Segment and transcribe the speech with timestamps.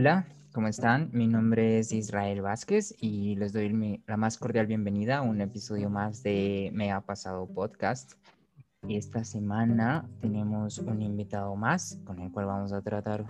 [0.00, 1.10] Hola, ¿cómo están?
[1.12, 5.90] Mi nombre es Israel Vázquez y les doy la más cordial bienvenida a un episodio
[5.90, 8.12] más de Me ha pasado podcast.
[8.88, 13.26] Esta semana tenemos un invitado más con el cual vamos a tratar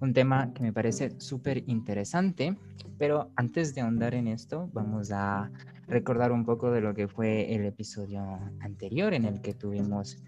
[0.00, 2.54] un tema que me parece súper interesante,
[2.98, 5.50] pero antes de ahondar en esto, vamos a
[5.86, 8.20] recordar un poco de lo que fue el episodio
[8.60, 10.18] anterior en el que tuvimos,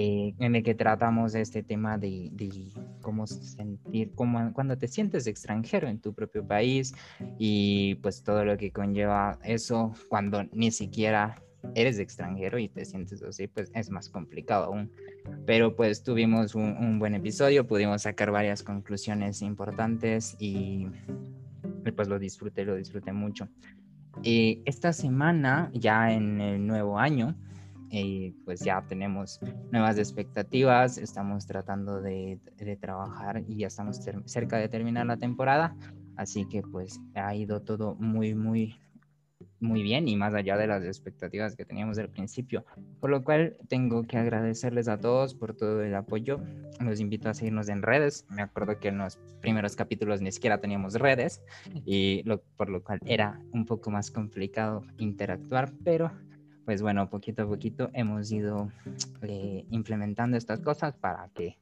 [0.00, 2.30] eh, en el que tratamos este tema de,
[3.00, 6.94] cómo sentir, cómo, cuando te sientes extranjero en tu propio país
[7.36, 11.42] y pues todo lo que conlleva eso cuando ni siquiera
[11.74, 14.92] eres extranjero y te sientes así, pues es más complicado aún.
[15.46, 20.86] Pero pues tuvimos un, buen episodio, pudimos sacar varias conclusiones importantes y,
[21.96, 23.48] pues lo disfruté, lo disfruté mucho.
[24.22, 27.34] Y esta semana, ya en el nuevo año,
[27.90, 29.40] eh, pues ya tenemos
[29.72, 35.76] nuevas expectativas, estamos tratando de, de trabajar y ya estamos cerca de terminar la temporada,
[36.16, 38.76] así que pues ha ido todo muy, muy,
[39.60, 42.64] muy bien y más allá de las expectativas que teníamos al principio.
[43.00, 46.40] Por lo cual tengo que agradecerles a todos por todo el apoyo.
[46.80, 48.26] Los invito a seguirnos en redes.
[48.30, 51.42] Me acuerdo que en los primeros capítulos ni siquiera teníamos redes
[51.84, 56.10] y lo, por lo cual era un poco más complicado interactuar, pero
[56.68, 58.70] pues bueno, poquito a poquito hemos ido
[59.22, 61.56] eh, implementando estas cosas para que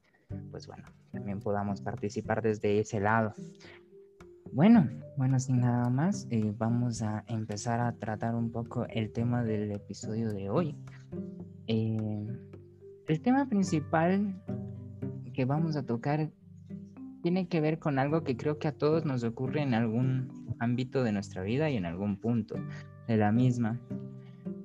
[0.50, 0.82] pues bueno,
[1.12, 3.32] también podamos participar desde ese lado.
[4.50, 9.44] Bueno, bueno, sin nada más, eh, vamos a empezar a tratar un poco el tema
[9.44, 10.74] del episodio de hoy.
[11.68, 12.26] Eh,
[13.06, 14.42] el tema principal
[15.32, 16.32] que vamos a tocar
[17.22, 21.04] tiene que ver con algo que creo que a todos nos ocurre en algún ámbito
[21.04, 22.56] de nuestra vida y en algún punto
[23.06, 23.80] de la misma.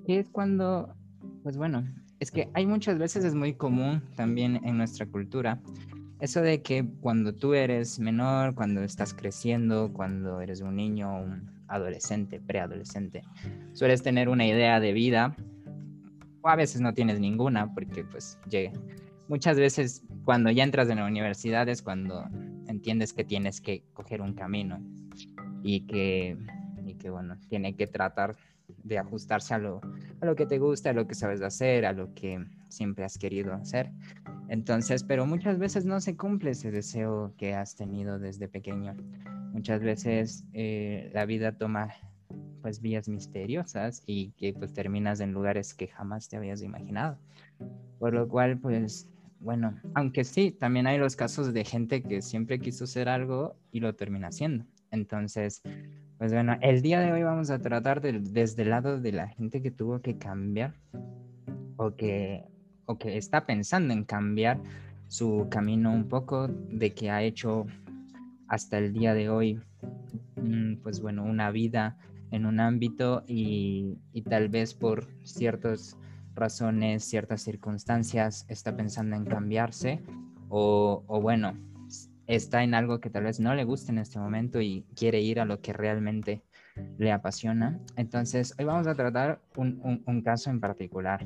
[0.08, 0.96] Es cuando,
[1.44, 1.86] pues bueno,
[2.20, 5.60] es que hay muchas veces, es muy común también en nuestra cultura,
[6.22, 11.50] eso de que cuando tú eres menor, cuando estás creciendo, cuando eres un niño, un
[11.68, 13.24] adolescente, preadolescente,
[13.74, 15.36] sueles tener una idea de vida
[16.42, 18.72] o a veces no tienes ninguna porque pues llega.
[19.30, 22.26] Muchas veces cuando ya entras en la universidad es cuando
[22.68, 24.80] entiendes que tienes que coger un camino
[25.64, 26.38] y que,
[26.86, 28.36] y que bueno, tiene que tratar
[28.84, 29.82] de ajustarse a lo,
[30.20, 33.18] a lo que te gusta, a lo que sabes hacer, a lo que siempre has
[33.18, 33.92] querido hacer.
[34.50, 38.96] Entonces, pero muchas veces no se cumple ese deseo que has tenido desde pequeño.
[39.54, 41.94] Muchas veces eh, la vida toma
[42.62, 47.18] pues vías misteriosas y que pues terminas en lugares que jamás te habías imaginado.
[48.00, 49.08] Por lo cual, pues,
[49.40, 53.80] bueno, aunque sí, también hay los casos de gente que siempre quiso hacer algo y
[53.80, 54.66] lo termina haciendo.
[54.92, 55.62] Entonces,
[56.22, 59.64] pues bueno, el día de hoy vamos a tratar desde el lado de la gente
[59.64, 60.76] que tuvo que cambiar
[61.78, 62.46] o que,
[62.86, 64.62] o que está pensando en cambiar
[65.08, 67.66] su camino un poco, de que ha hecho
[68.48, 69.62] hasta el día de hoy,
[70.36, 71.98] mm, pues bueno, una vida
[72.30, 75.98] en un ámbito y, y tal vez por ciertas
[76.36, 80.04] razones, ciertas circunstancias, está pensando en cambiarse
[80.50, 81.58] o, o bueno,
[82.28, 85.40] está en algo que tal vez no le guste en este momento y quiere ir
[85.40, 86.44] a lo que realmente
[86.98, 87.80] le apasiona.
[87.96, 91.26] Entonces, hoy vamos a tratar un, caso en particular.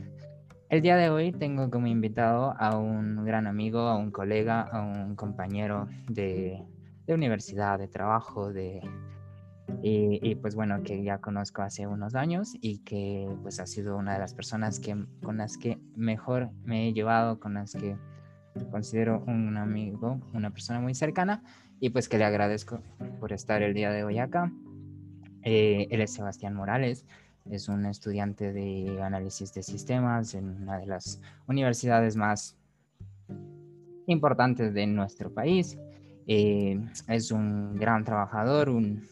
[0.69, 4.81] El día de hoy tengo como invitado a un gran amigo, a un colega, a
[4.81, 6.63] un compañero de,
[7.07, 8.81] universidad, de trabajo, de,
[9.83, 14.13] y, pues bueno, que ya conozco hace unos años y que pues ha sido una
[14.13, 17.95] de las personas que, con las que mejor me he llevado, con las que
[18.71, 21.43] considero un amigo, una persona muy cercana
[21.79, 22.81] y pues que le agradezco
[23.19, 24.51] por estar el día de hoy acá.
[25.43, 27.05] Eh, él es Sebastián Morales,
[27.49, 32.57] es un estudiante de análisis de sistemas en una de las universidades más
[34.07, 35.77] importantes de nuestro país.
[36.27, 39.05] Eh, es un gran trabajador, un,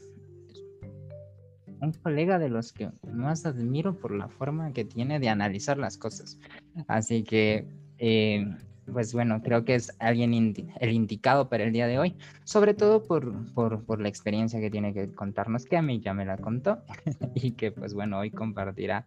[1.79, 5.97] un colega de los que más admiro por la forma que tiene de analizar las
[5.97, 6.39] cosas.
[6.87, 7.67] Así que
[7.99, 8.47] eh,
[8.91, 10.33] pues bueno, creo que es alguien
[10.79, 14.93] el indicado para el día de hoy, sobre todo por, por, la experiencia que tiene
[14.93, 16.83] que contarnos, que a mí ya me la contó
[17.35, 19.05] y que pues bueno, hoy compartirá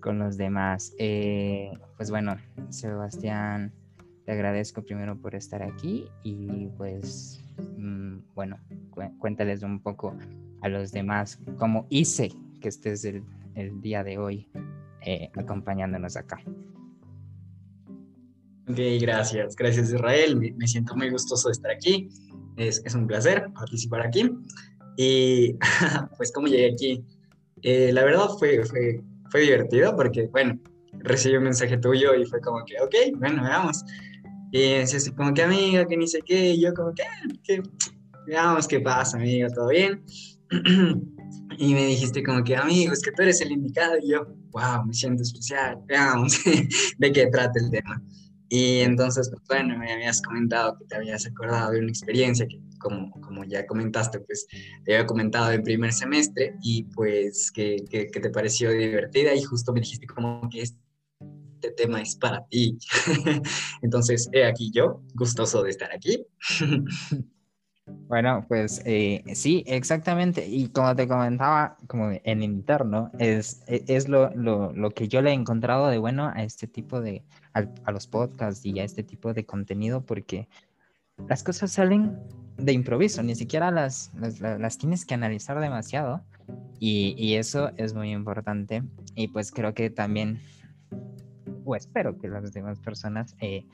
[0.00, 0.94] con los demás.
[0.98, 2.36] Eh, pues bueno,
[2.70, 3.72] Sebastián,
[4.24, 7.42] te agradezco primero por estar aquí y pues
[7.76, 8.58] mm, bueno,
[9.18, 10.16] cuéntales un poco
[10.62, 13.22] a los demás cómo hice que estés el,
[13.54, 14.48] el día de hoy
[15.02, 16.40] eh, acompañándonos acá.
[18.70, 19.56] Ok, gracias.
[19.56, 20.36] Gracias Israel.
[20.36, 22.08] Me, siento muy gustoso de estar aquí.
[22.56, 24.30] Es, es un placer participar aquí.
[24.96, 25.54] Y
[26.16, 27.04] pues cómo llegué aquí.
[27.62, 30.58] Eh, la verdad fue, fue, fue divertido porque, bueno,
[30.92, 33.84] recibí un mensaje tuyo y fue como que, ok, bueno, veamos.
[34.52, 37.28] Y decía así como que amiga, que ni sé qué, y yo como que, ah,
[37.44, 37.62] que
[38.26, 40.02] veamos qué pasa, amigo, ¿todo bien?
[41.58, 44.84] y me dijiste como que, amigo, es que tú eres el indicado, y yo, wow,
[44.84, 46.36] me siento especial, veamos
[46.98, 48.02] de qué trata el tema.
[48.52, 52.60] Y entonces, pues, bueno, me habías comentado que te habías acordado de una experiencia que,
[52.80, 54.48] como, como ya comentaste, pues
[54.84, 59.42] te había comentado en primer semestre y pues que, que, que te pareció divertida y
[59.44, 62.76] justo me dijiste como que este tema es para ti.
[63.82, 66.26] entonces, he aquí yo, gustoso de estar aquí.
[68.06, 70.46] Bueno, pues eh, sí, exactamente.
[70.46, 75.22] Y como te comentaba, como en interno, es, e, es lo, lo, lo, que yo
[75.22, 79.02] le he encontrado de bueno a este tipo de, a, los podcasts y a este
[79.02, 80.48] tipo de contenido, porque
[81.28, 82.18] las cosas salen
[82.56, 86.22] de improviso, ni siquiera las, las, las tienes que analizar demasiado.
[86.78, 88.82] Y, y, eso es muy importante.
[89.14, 90.40] Y pues creo que también,
[91.64, 93.66] o espero que las demás personas eh,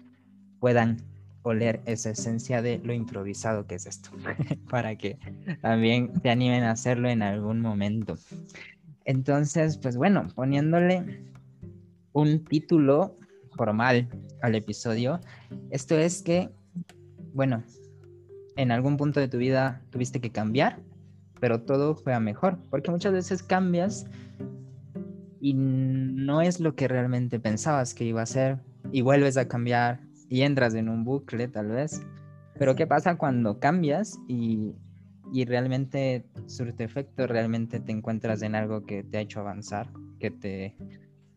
[0.58, 0.98] puedan
[1.42, 4.10] oler esa esencia de lo improvisado que es esto,
[4.70, 5.18] para que
[5.62, 8.16] también te animen a hacerlo en algún momento.
[9.04, 11.22] Entonces, pues bueno, poniéndole
[12.12, 13.16] un título
[13.56, 14.08] formal
[14.42, 15.20] al episodio,
[15.70, 16.50] esto es que,
[17.32, 17.62] bueno,
[18.56, 20.78] en algún punto de tu vida tuviste que cambiar,
[21.40, 24.06] pero todo fue a mejor, porque muchas veces cambias
[25.40, 28.58] y no es lo que realmente pensabas que iba a ser
[28.92, 32.00] y vuelves a cambiar y entras en un bucle tal vez.
[32.58, 34.74] Pero ¿qué pasa cuando cambias y,
[35.32, 39.88] y realmente surte efecto, realmente te encuentras en algo que te ha hecho avanzar,
[40.18, 40.74] que te,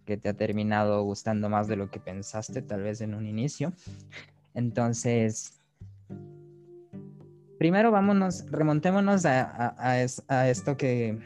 [0.10, 3.74] que te ha terminado gustando más de lo que pensaste tal vez en un inicio?
[4.56, 5.62] Entonces,
[7.60, 11.20] primero vámonos, remontémonos a, a, esto que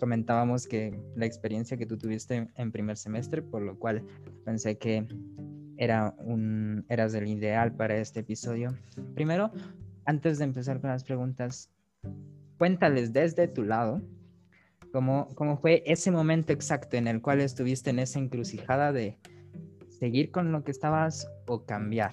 [0.00, 4.02] comentábamos que la experiencia que tú tuviste en primer semestre, por lo cual
[4.44, 5.06] pensé que
[5.76, 8.76] era un, eras el ideal para este episodio.
[9.14, 9.52] Primero,
[10.04, 11.70] antes de empezar con las preguntas,
[12.58, 14.02] cuéntales desde tu lado
[14.92, 19.18] cómo, cómo fue ese momento exacto en el cual estuviste en esa encrucijada de
[19.88, 22.12] seguir con lo que estabas o cambiar.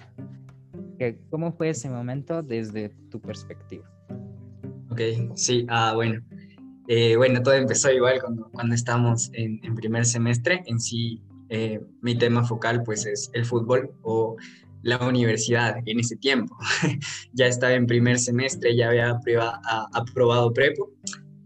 [1.30, 3.90] ¿Cómo fue ese momento desde tu perspectiva?
[4.90, 5.00] Ok,
[5.34, 6.22] sí, ah, bueno.
[6.88, 10.62] Eh, bueno, todo empezó igual cuando, cuando estábamos en, en primer semestre.
[10.66, 14.36] En sí, eh, mi tema focal pues es el fútbol o
[14.82, 16.56] la universidad en ese tiempo.
[17.32, 19.18] ya estaba en primer semestre, ya había
[19.92, 20.90] aprobado prepo,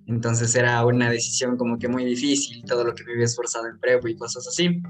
[0.08, 3.78] entonces era una decisión como que muy difícil, todo lo que me había esforzado en
[3.78, 4.82] prepo y cosas así.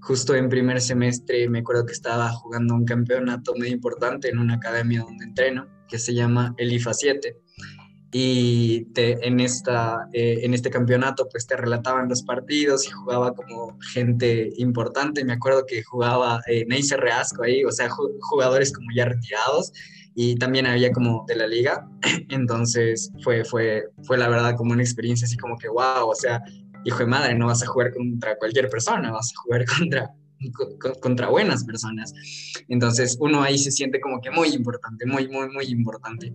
[0.00, 4.54] Justo en primer semestre me acuerdo que estaba jugando un campeonato muy importante en una
[4.54, 7.36] academia donde entreno, que se llama el IFA 7
[8.12, 13.78] y en, esta, eh, en este campeonato pues te relataban los partidos y jugaba como
[13.92, 15.24] gente importante.
[15.24, 19.72] Me acuerdo que jugaba eh, Reasco ahí, o sea, jugadores como ya retirados
[20.16, 21.88] y también había como de la liga.
[22.30, 26.42] Entonces fue, fue, fue la verdad como una experiencia así como que wow, o sea,
[26.84, 30.10] hijo de madre, no vas a jugar contra cualquier persona, vas a jugar contra
[31.00, 32.12] contra buenas personas.
[32.68, 36.34] Entonces uno ahí se siente como que muy importante, muy, muy, muy importante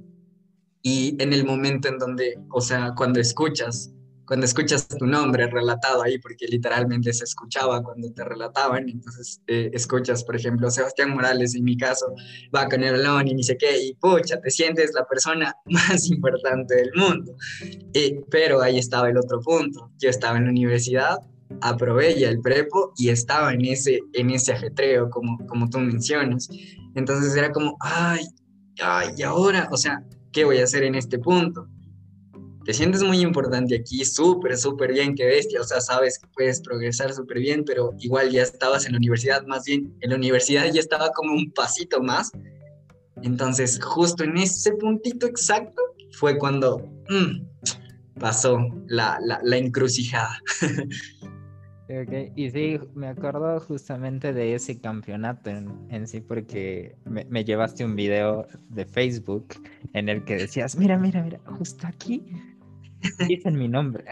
[0.81, 3.93] y en el momento en donde, o sea, cuando escuchas,
[4.31, 9.69] cuando escuchas tu nombre relatado ahí, porque literalmente se escuchaba cuando te relataban, entonces eh,
[9.73, 12.05] escuchas, por ejemplo, Sebastián Morales, en mi caso,
[12.55, 16.09] va con el balón y ni sé qué, y pucha, te sientes la persona más
[16.09, 17.35] importante del mundo.
[17.93, 21.17] Eh, pero ahí estaba el otro punto, yo estaba en la universidad,
[21.59, 26.47] aprobé ya el prepo y estaba en ese, en ese ajetreo, como, como tú mencionas.
[26.95, 28.25] Entonces era como, ay,
[28.81, 31.67] ay, y ahora, o sea, ¿qué voy a hacer en este punto?
[32.71, 36.61] Te sientes muy importante aquí, súper, súper bien, qué bestia, o sea, sabes que puedes
[36.61, 40.71] progresar súper bien, pero igual ya estabas en la universidad, más bien en la universidad
[40.71, 42.31] ya estaba como un pasito más.
[43.23, 45.81] Entonces, justo en ese puntito exacto
[46.13, 46.77] fue cuando
[47.09, 50.39] mm, pasó la, la, la encrucijada.
[52.03, 52.31] Okay.
[52.37, 57.97] Y sí, me acuerdo justamente de ese campeonato en, sí porque me, me, llevaste un
[57.97, 59.55] video de Facebook
[59.91, 62.23] en el que decías, mira, mira, mira, justo aquí
[63.27, 64.03] dicen mi nombre.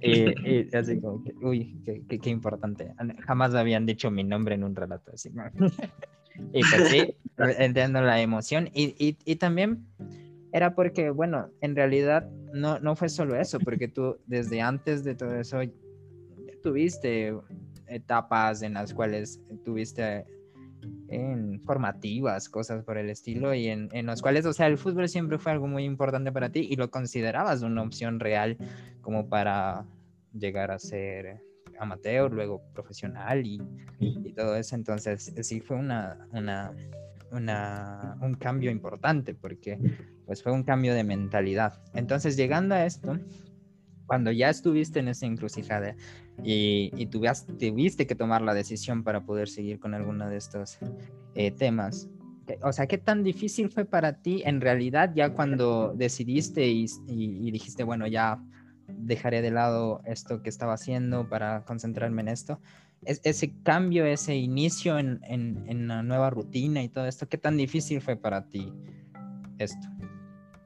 [0.00, 2.92] y, así como que, uy, qué, qué, importante.
[3.26, 5.30] Jamás habían dicho mi nombre en un relato así.
[6.52, 7.16] y pues sí,
[7.58, 8.68] entiendo la emoción.
[8.74, 9.86] Y, y, y también
[10.52, 15.14] era porque, bueno, en realidad no, no fue solo eso, porque tú desde antes de
[15.14, 15.60] todo eso
[16.62, 17.34] tuviste
[17.86, 20.24] etapas en las cuales tuviste
[21.08, 25.08] en formativas, cosas por el estilo, y en, en los cuales, o sea, el fútbol
[25.08, 28.56] siempre fue algo muy importante para ti y lo considerabas una opción real
[29.00, 29.84] como para
[30.32, 31.40] llegar a ser
[31.78, 33.60] amateur, luego profesional y,
[33.98, 34.74] y todo eso.
[34.76, 36.72] Entonces, sí fue una, una,
[37.30, 39.78] una, un cambio importante porque
[40.26, 41.82] pues fue un cambio de mentalidad.
[41.94, 43.18] Entonces, llegando a esto,
[44.06, 45.96] cuando ya estuviste en esa encrucijada
[46.42, 50.78] y, y tuviste, que tomar la decisión para poder seguir con alguno de estos
[51.34, 52.08] eh, temas,
[52.62, 57.50] o sea, ¿qué tan difícil fue para ti en realidad ya cuando decidiste y, y
[57.50, 58.42] dijiste, bueno, ya
[58.88, 62.60] dejaré de lado esto que estaba haciendo para concentrarme en esto?
[63.04, 67.56] ese cambio, ese inicio en, en, en, una nueva rutina y todo esto, ¿qué tan
[67.56, 68.72] difícil fue para ti
[69.58, 69.88] esto?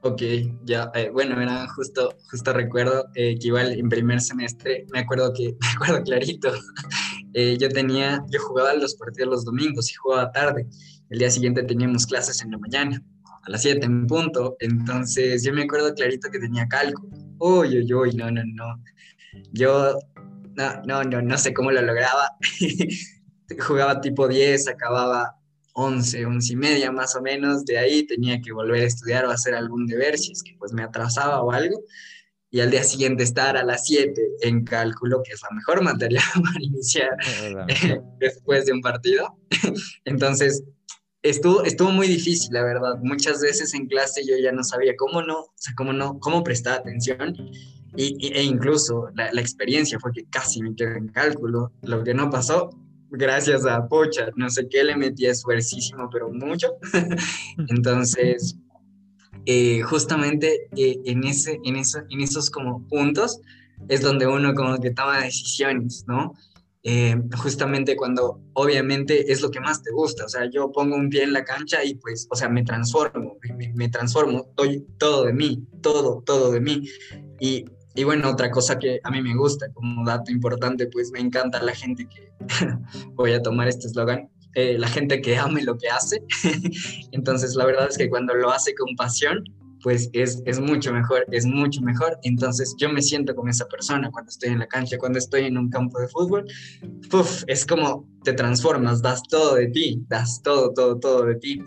[0.01, 0.21] Ok,
[0.63, 5.33] ya, eh, bueno, era justo, justo recuerdo eh, que igual en primer semestre, me acuerdo
[5.33, 6.51] que, me acuerdo clarito,
[7.33, 10.67] eh, yo tenía, yo jugaba los partidos los domingos y jugaba tarde,
[11.09, 13.03] el día siguiente teníamos clases en la mañana,
[13.43, 17.93] a las 7 en punto, entonces yo me acuerdo clarito que tenía cálculo, uy, uy,
[17.93, 18.83] uy, no, no, no,
[19.51, 19.97] yo
[20.57, 22.31] no, no, no, no sé cómo lo lograba.
[23.59, 25.36] Jugaba tipo 10, acababa
[25.79, 27.63] 11, 11 y media más o menos.
[27.63, 30.73] De ahí tenía que volver a estudiar o hacer algún deber si es que pues
[30.73, 31.83] me atrasaba o algo.
[32.49, 36.21] Y al día siguiente estar a las 7 en cálculo, que es la mejor materia
[36.33, 37.11] para iniciar
[38.19, 39.37] después de un partido.
[40.05, 40.63] Entonces,
[41.21, 42.95] estuvo, estuvo muy difícil, la verdad.
[43.03, 46.43] Muchas veces en clase yo ya no sabía cómo no, o sea, cómo no, cómo
[46.43, 47.35] prestar atención
[47.95, 51.71] y, e incluso la, la, experiencia fue que casi me quedé en cálculo.
[51.83, 52.69] Lo que no pasó,
[53.09, 56.75] gracias a Pocha, no sé qué le metí esfuercísimo, pero mucho.
[57.69, 58.57] Entonces,
[59.45, 63.39] eh, justamente eh, en, ese, en, eso, en esos como puntos
[63.87, 66.33] es donde uno como que toma decisiones, ¿no?
[66.83, 71.09] Eh, justamente cuando obviamente es lo que más te gusta, o sea, yo pongo un
[71.09, 75.25] pie en la cancha y pues, o sea, me transformo, me, me transformo, doy todo
[75.25, 76.87] de mí, todo, todo de mí.
[77.39, 77.65] Y
[77.97, 81.59] y bueno, otra cosa que a mí me gusta como dato importante, pues me encanta
[81.63, 82.31] la gente que,
[83.15, 86.21] voy a tomar este eslogan, eh, la gente que ame lo que hace.
[87.11, 89.43] Entonces, la verdad es que cuando lo hace con pasión,
[89.81, 92.19] pues es, es mucho mejor, es mucho mejor.
[92.21, 95.57] Entonces, yo me siento como esa persona cuando estoy en la cancha, cuando estoy en
[95.57, 96.45] un campo de fútbol.
[97.11, 101.63] Uf, es como te transformas, das todo de ti, das todo, todo, todo de ti.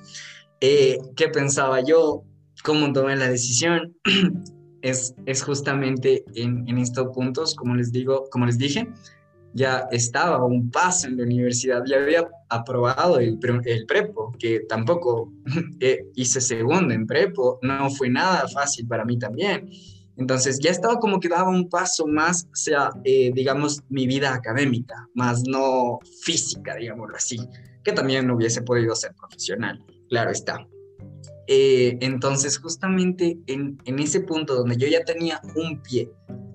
[0.61, 2.23] Eh, ¿Qué pensaba yo?
[2.63, 3.97] ¿Cómo tomé la decisión?
[4.83, 8.89] es, es justamente en, estos puntos, como les digo, como les dije,
[9.53, 15.33] ya estaba un paso en la universidad, ya había aprobado el, el prepo, que tampoco
[15.81, 19.69] eh, hice segundo en prepo, no fue nada fácil para mí también.
[20.17, 25.09] Entonces ya estaba como que daba un paso más sea, eh, digamos, mi vida académica,
[25.15, 27.39] más no física, digámoslo así,
[27.83, 30.67] que también no hubiese podido ser profesional, claro está.
[31.53, 36.09] Eh, entonces, justamente en, en, ese punto donde yo ya tenía un pie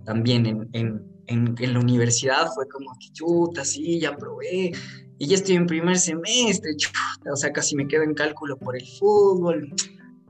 [0.05, 4.71] también en, en, en, la universidad, fue como que chuta, sí, ya probé,
[5.17, 8.77] y ya estoy en primer semestre, chuta, o sea, casi me quedo en cálculo por
[8.77, 9.69] el fútbol,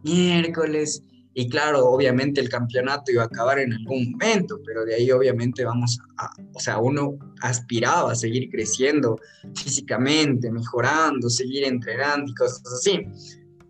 [0.02, 1.04] miércoles,
[1.36, 5.64] y claro, obviamente el campeonato iba a acabar en algún momento, pero de ahí obviamente
[5.64, 9.20] vamos a, o sea, uno aspiraba a seguir creciendo
[9.54, 13.06] físicamente, mejorando, seguir entrenando y cosas así.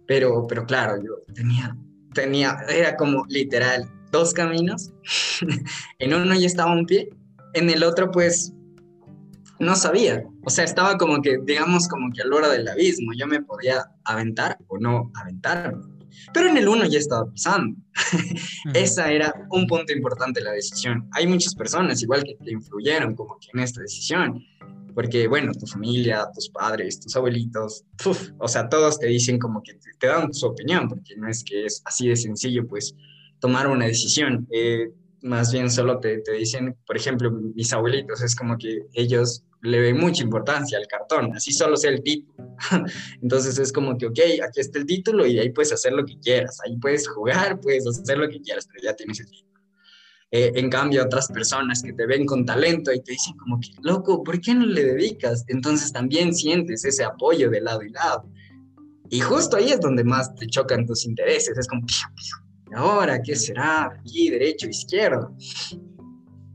[0.07, 1.75] Pero, pero claro, yo tenía,
[2.13, 4.91] tenía, era como literal dos caminos.
[5.99, 7.09] en uno ya estaba un pie,
[7.53, 8.53] en el otro pues
[9.59, 10.23] no sabía.
[10.43, 13.13] O sea, estaba como que, digamos, como que a la hora del abismo.
[13.17, 15.83] Yo me podía aventar o no aventarme.
[16.33, 17.77] Pero en el uno ya estaba pisando.
[18.73, 21.07] Esa era un punto importante de la decisión.
[21.11, 24.43] Hay muchas personas igual que te influyeron como que en esta decisión
[24.95, 27.83] porque bueno, tu familia, tus padres, tus abuelitos,
[28.39, 31.65] o sea, todos te dicen como que te, dan su opinión, porque no es que
[31.65, 32.95] es así de sencillo, pues,
[33.39, 34.47] tomar una decisión.
[34.51, 34.89] Eh,
[35.21, 39.79] más bien solo te, te, dicen, por ejemplo, mis abuelitos, es como que ellos le
[39.79, 42.55] ven mucha importancia al cartón, así solo sea el título.
[43.21, 46.17] Entonces es como que, ok, aquí está el título y ahí puedes hacer lo que
[46.19, 49.54] quieras, ahí puedes jugar, puedes hacer lo que quieras, pero ya tienes el título.
[50.31, 53.69] Eh, en cambio, otras personas que te ven con talento y te dicen como que,
[53.81, 55.45] loco, ¿por qué no le dedicas?
[55.47, 58.29] Entonces también sientes ese apoyo de lado y lado.
[59.09, 61.57] Y justo ahí es donde más te chocan tus intereses.
[61.57, 61.85] Es como,
[62.75, 63.85] ahora qué será?
[63.85, 65.35] Aquí, derecho, izquierdo.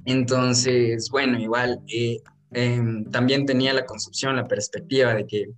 [0.05, 2.21] Entonces, bueno, igual eh,
[2.53, 5.51] em, también tenía la concepción, la perspectiva de que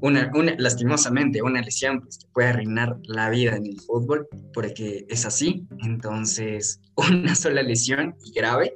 [0.00, 5.26] una, lastimosamente, una lesión pues, te puede arruinar la vida en el fútbol, porque es
[5.26, 5.66] así.
[5.82, 8.74] Entonces, una sola lesión y grave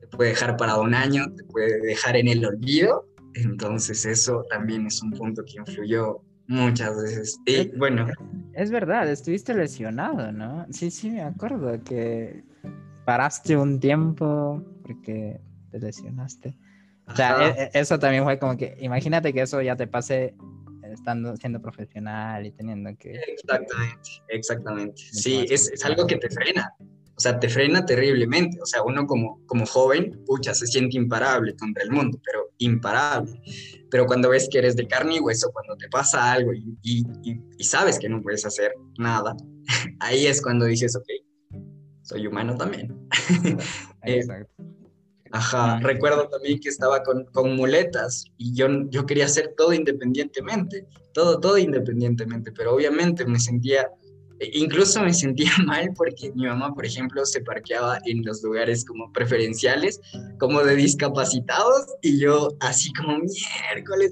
[0.00, 3.06] te puede dejar parado un año, te puede dejar en el olvido.
[3.34, 7.38] Entonces, eso también es un punto que influyó muchas veces.
[7.46, 8.06] Y bueno.
[8.54, 10.66] Es verdad, estuviste lesionado, ¿no?
[10.70, 12.42] Sí, sí, me acuerdo que
[13.04, 15.40] paraste un tiempo porque
[15.70, 16.56] te lesionaste.
[17.10, 20.34] O sea, e, e, eso también fue como que, imagínate que eso ya te pase
[20.92, 23.12] estando siendo profesional y teniendo que...
[23.12, 25.02] Exactamente, exactamente.
[25.12, 26.72] Sí, es, es algo que te frena.
[26.80, 28.58] O sea, te frena terriblemente.
[28.62, 33.40] O sea, uno como, como joven, pucha, se siente imparable contra el mundo, pero imparable.
[33.90, 37.04] Pero cuando ves que eres de carne y hueso, cuando te pasa algo y, y,
[37.58, 39.36] y sabes que no puedes hacer nada,
[40.00, 41.08] ahí es cuando dices, ok,
[42.02, 43.08] soy humano también.
[44.02, 44.57] Exacto.
[45.32, 50.86] Ajá, recuerdo también que estaba con, con, muletas y yo, yo quería hacer todo independientemente,
[51.12, 53.88] todo, todo independientemente, pero obviamente me sentía,
[54.38, 58.84] e incluso me sentía mal porque mi mamá, por ejemplo, se parqueaba en los lugares
[58.84, 60.00] como preferenciales,
[60.38, 64.10] como de discapacitados, y yo así como miércoles,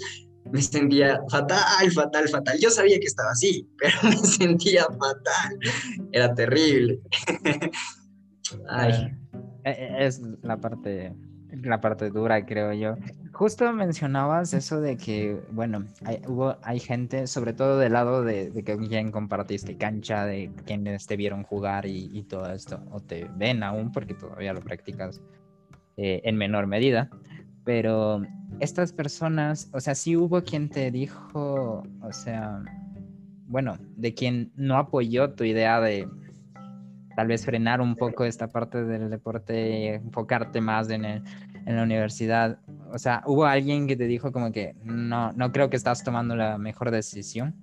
[0.52, 2.58] me sentía fatal, fatal, fatal.
[2.60, 5.58] Yo sabía que estaba así, pero me sentía fatal,
[6.12, 7.00] era terrible.
[8.68, 9.12] Ay.
[9.66, 11.12] E, e, es la parte,
[11.50, 12.94] la parte dura, creo yo.
[13.32, 18.50] Justo mencionabas eso de que, bueno, hay, hubo, hay gente, sobre todo del lado de,
[18.50, 23.28] de que quien compartiste cancha, de quienes te vieron jugar y, todo esto, o te
[23.36, 25.20] ven aún porque todavía lo practicas
[25.96, 27.10] eh, en menor medida.
[27.64, 28.22] Pero
[28.60, 32.62] estas personas, o sea, sí hubo quien te dijo, o sea,
[33.48, 36.08] bueno, de quien no apoyó tu idea de
[37.16, 41.24] tal vez frenar un poco esta parte del deporte, enfocarte más en, en
[41.76, 42.60] la universidad.
[42.92, 46.36] O sea, ¿hubo alguien que te dijo como que no, no creo que estás tomando
[46.36, 47.56] la mejor decisión?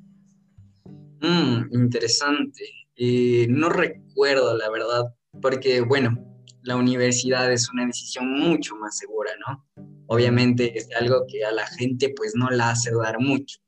[1.22, 2.64] Mm, interesante.
[2.96, 6.18] Eh, no recuerdo, la verdad, porque bueno,
[6.64, 9.68] la universidad es una decisión mucho más segura, ¿no?
[10.08, 13.60] Obviamente es algo que a la gente pues no la hace dudar mucho.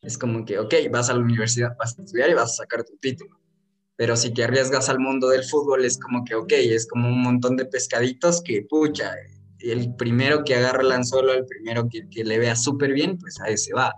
[0.00, 2.84] Es como que, ok, vas a la universidad, vas a estudiar y vas a sacar
[2.84, 3.38] tu título
[3.96, 7.22] pero si te arriesgas al mundo del fútbol es como que, ok, es como un
[7.22, 9.14] montón de pescaditos que, pucha,
[9.58, 13.48] el primero que agarra el anzuelo, el primero que, le vea súper bien, pues a
[13.48, 13.92] ese va.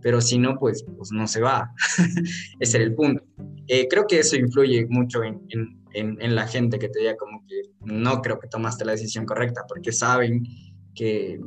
[0.00, 1.70] Pero si no, pues, pues no se va.
[2.60, 3.22] ese era el punto.
[3.68, 7.44] Eh, creo que eso influye mucho en, en, en, la gente que te diga como
[7.46, 10.42] que no creo que tomaste la decisión correcta, porque saben
[10.94, 11.38] que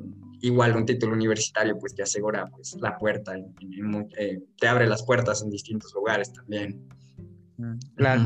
[0.42, 5.42] igual un título universitario pues te asegura pues la puerta, eh, te abre las puertas
[5.42, 6.88] en distintos lugares también.
[7.96, 8.24] Claro.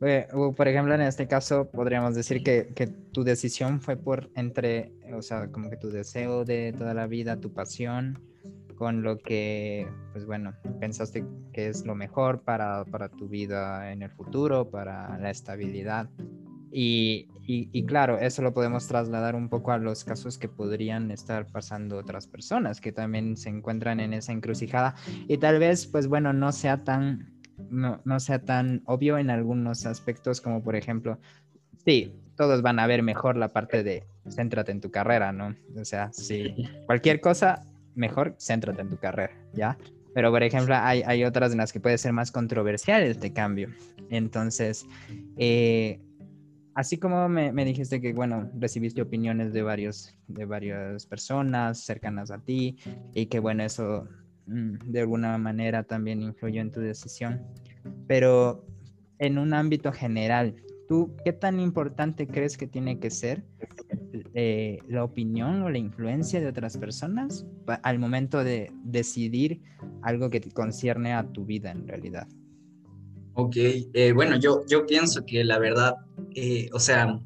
[0.00, 4.92] Eh, por ejemplo, en este caso podríamos decir que, que, tu decisión fue por entre,
[5.12, 8.20] o sea, como que tu deseo de toda la vida, tu pasión,
[8.76, 14.02] con lo que, pues bueno, pensaste que es lo mejor para, para tu vida en
[14.02, 16.08] el futuro, para la estabilidad.
[16.70, 21.10] Y, y, y, claro, eso lo podemos trasladar un poco a los casos que podrían
[21.10, 24.94] estar pasando otras personas que también se encuentran en esa encrucijada
[25.26, 27.37] y tal vez, pues bueno, no sea tan
[27.70, 31.18] no, no sea tan obvio en algunos aspectos como por ejemplo,
[31.84, 35.56] sí, todos van a ver mejor la parte de céntrate en tu carrera, ¿no?
[35.76, 36.54] O sea, si
[36.86, 39.76] cualquier cosa, mejor céntrate en tu carrera, ¿ya?
[40.14, 43.68] Pero, por ejemplo, hay, hay otras en las que puede ser más controversial este cambio.
[44.10, 44.86] Entonces,
[45.36, 46.00] eh,
[46.74, 52.30] así como me, me, dijiste que, bueno, recibiste opiniones de, varios, de varias personas cercanas
[52.30, 52.78] a ti
[53.14, 54.08] y que, bueno, eso
[54.48, 57.42] de alguna manera también influyó en tu decisión.
[58.06, 58.64] Pero
[59.18, 60.54] en un ámbito general,
[60.88, 63.44] ¿tú qué tan importante crees que tiene que ser
[64.34, 67.46] eh, la opinión o la influencia de otras personas
[67.82, 69.60] al momento de decidir
[70.02, 72.26] algo que te concierne a tu vida en realidad?
[73.34, 75.94] Ok, eh, bueno, yo, yo pienso que la verdad,
[76.34, 77.20] eh, o sea,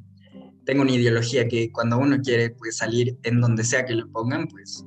[0.65, 4.47] tengo una ideología que cuando uno quiere pues, salir en donde sea que lo pongan,
[4.49, 4.85] pues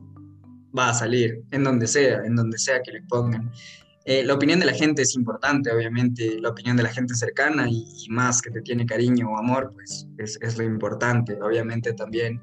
[0.78, 3.52] va a salir, en donde sea, en donde sea que le pongan.
[4.06, 7.68] Eh, la opinión de la gente es importante, obviamente, la opinión de la gente cercana
[7.68, 11.38] y, más que te tiene cariño o amor, pues es, es, lo importante.
[11.42, 12.40] Obviamente también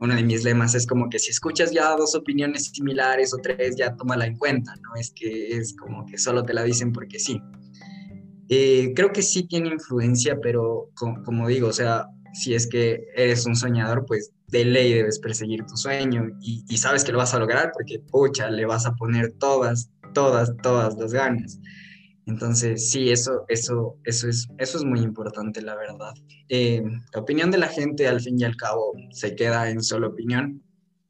[0.00, 3.76] uno de mis lemas es como que si escuchas ya dos opiniones similares o tres,
[3.76, 7.18] ya tómala en cuenta, no es que es como que solo te la dicen porque
[7.20, 7.40] sí.
[8.48, 13.46] Eh, creo que sí tiene influencia, pero como digo, o sea, si es que eres
[13.46, 17.40] un soñador, pues de ley debes perseguir tu sueño y, sabes que lo vas a
[17.40, 21.58] lograr porque, pucha, le vas a poner todas, todas, todas las ganas.
[22.26, 26.14] Entonces, sí, eso, eso, eso, es, eso es muy importante, la verdad.
[26.48, 30.08] Eh, la opinión de la gente, al fin y al cabo, se queda en solo
[30.08, 30.62] opinión.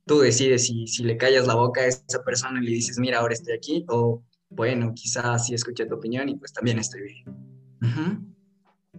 [0.07, 3.19] Tú decides si, si le callas la boca a esa persona y le dices, mira,
[3.19, 8.35] ahora estoy aquí, o bueno, quizás sí escuché tu opinión y pues también estoy bien.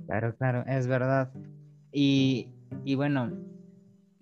[0.05, 1.31] Claro, claro, es verdad.
[1.91, 2.49] Y,
[2.83, 3.31] y bueno,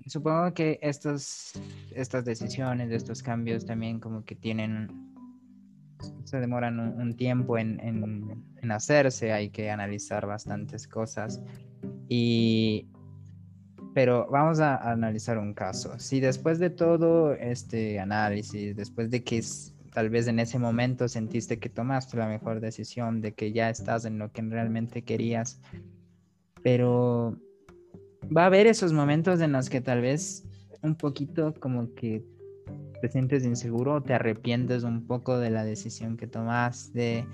[0.08, 1.54] supongo que estos,
[1.92, 4.90] estas decisiones, estos cambios también como que tienen,
[6.26, 11.42] se demoran un, tiempo en, en, en, hacerse, hay que analizar bastantes cosas.
[12.10, 12.88] Y,
[13.94, 15.98] pero vamos a, analizar un caso.
[16.00, 19.42] Si después de todo este análisis, después de que
[19.94, 24.06] tal vez en ese momento sentiste que tomaste la mejor decisión, de que ya estás
[24.06, 25.62] en lo que realmente querías,
[26.64, 27.38] pero
[28.36, 30.44] va a haber esos momentos en los que tal vez
[30.82, 32.24] un poquito como que
[33.02, 37.26] te sientes inseguro o te arrepientes un poco de la decisión que tomaste.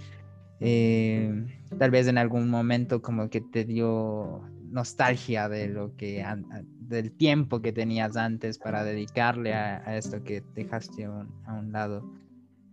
[0.59, 1.45] Eh,
[1.77, 6.25] tal vez en algún momento como que te dio nostalgia de lo que
[6.79, 12.11] del tiempo que tenías antes para dedicarle a, esto que dejaste a un lado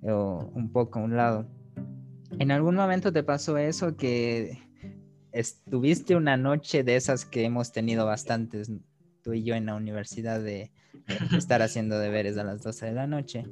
[0.02, 1.46] o un poco a un lado.
[2.38, 4.65] ¿En algún momento te pasó eso que
[5.36, 8.70] estuviste una noche de esas que hemos tenido bastantes,
[9.22, 10.72] tú y yo en la universidad, de
[11.36, 13.44] estar haciendo deberes a las 12 de la noche.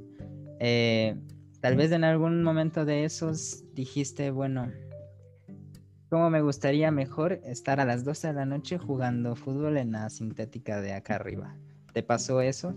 [0.61, 1.16] Eh,
[1.61, 4.73] tal vez en algún momento de esos dijiste, bueno,
[6.09, 10.09] ¿cómo me gustaría mejor estar a las 12 de la noche jugando fútbol en la
[10.09, 11.55] sintética de acá arriba?
[11.92, 12.75] ¿Te pasó eso?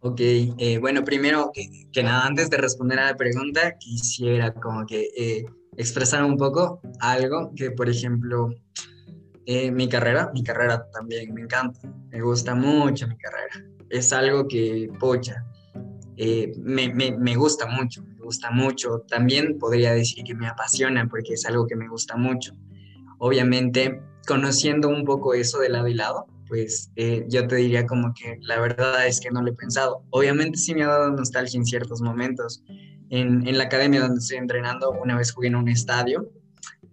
[0.00, 5.08] Ok, eh, bueno, primero que, nada, antes de responder a la pregunta, quisiera como que
[5.16, 5.46] eh,
[5.76, 8.54] expresar un poco algo que, por ejemplo,
[9.46, 13.64] eh, mi carrera, mi carrera también me encanta, me gusta mucho mi carrera.
[13.90, 15.44] Es algo que, pocha,
[16.16, 19.04] eh, me, me, me, gusta mucho, me gusta mucho.
[19.08, 22.52] También podría decir que me apasiona porque es algo que me gusta mucho.
[23.18, 28.12] Obviamente, conociendo un poco eso de lado y lado, pues eh, yo te diría como
[28.14, 30.02] que la verdad es que no lo he pensado.
[30.10, 32.62] Obviamente sí me ha dado nostalgia en ciertos momentos.
[33.10, 36.30] En, en la academia donde estoy entrenando, una vez jugué en un estadio,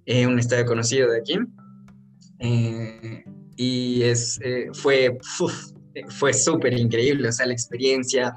[0.05, 1.39] un estadio conocido de aquí,
[2.39, 3.23] eh,
[3.55, 5.17] y es, eh, fue,
[6.09, 8.35] fue súper increíble, o sea, la experiencia,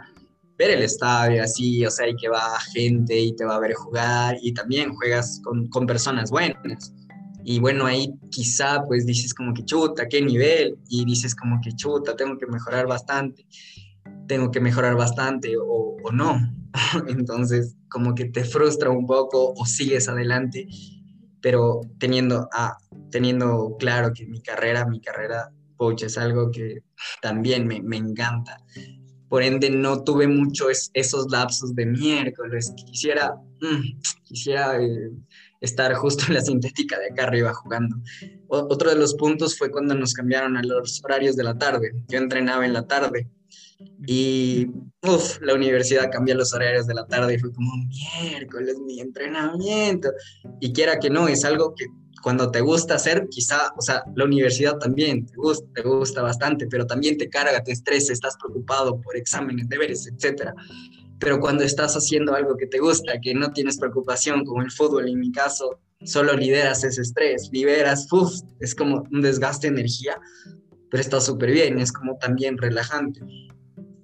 [0.56, 3.74] ver el estadio así, o sea, y que va gente y te va a ver
[3.74, 6.92] jugar y también juegas con, con personas buenas.
[7.44, 11.72] Y bueno, ahí quizá pues dices como que chuta, qué nivel, y dices como que
[11.72, 13.46] chuta, tengo que mejorar bastante,
[14.26, 16.38] tengo que mejorar bastante o, o no.
[17.08, 20.68] Entonces como que te frustra un poco o sigues adelante
[21.46, 22.76] pero teniendo, ah,
[23.08, 26.82] teniendo claro que mi carrera, mi carrera, coach es algo que
[27.22, 28.58] también me, me encanta.
[29.28, 32.72] Por ende, no tuve muchos esos lapsos de miércoles.
[32.76, 35.12] Quisiera, mm, quisiera eh,
[35.60, 37.96] estar justo en la sintética de acá arriba jugando.
[38.48, 41.92] otro de los puntos fue cuando nos cambiaron a los horarios de la tarde.
[42.08, 43.28] Yo entrenaba en la tarde
[44.06, 44.66] y
[45.02, 50.10] uf, la universidad cambió los horarios de la tarde y fue como miércoles, mi entrenamiento.
[50.60, 51.86] Y quiera que no, es algo que
[52.22, 56.66] cuando te gusta hacer, quizá, o sea, la universidad también te gusta, te gusta bastante,
[56.66, 60.50] pero también te carga, te estresa, estás preocupado por exámenes, deberes, etc.
[61.18, 65.08] Pero cuando estás haciendo algo que te gusta, que no tienes preocupación, como el fútbol
[65.08, 70.18] en mi caso, solo lideras ese estrés, liberas, uf, es como un desgaste de energía,
[70.90, 73.20] pero está súper bien, es como también relajante.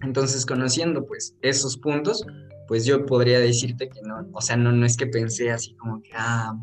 [0.03, 2.25] Entonces, conociendo pues esos puntos,
[2.67, 6.03] pues yo podría decirte que no, o sea, no, no es que pensé así como
[6.03, 6.55] que, ah,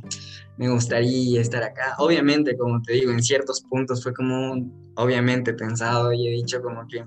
[0.57, 1.95] me gustaría estar acá.
[1.99, 4.55] Obviamente, como te digo, en ciertos puntos fue como,
[4.95, 7.05] obviamente pensado y he dicho como que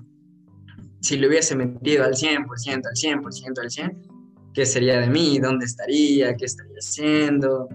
[1.01, 2.45] si lo hubiese metido al 100%,
[2.87, 5.37] al 100%, al 100%, ¿qué sería de mí?
[5.37, 6.35] ¿Dónde estaría?
[6.35, 7.67] ¿Qué estaría haciendo?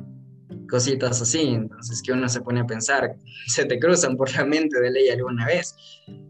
[0.71, 1.43] Cositas así.
[1.49, 3.17] Entonces, que uno se pone a pensar,
[3.47, 5.77] se te cruzan por la mente de ley alguna vez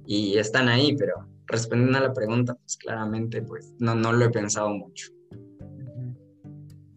[0.07, 1.14] y están ahí, pero
[1.49, 5.11] respondiendo a la pregunta, pues claramente, pues no, no lo he pensado mucho.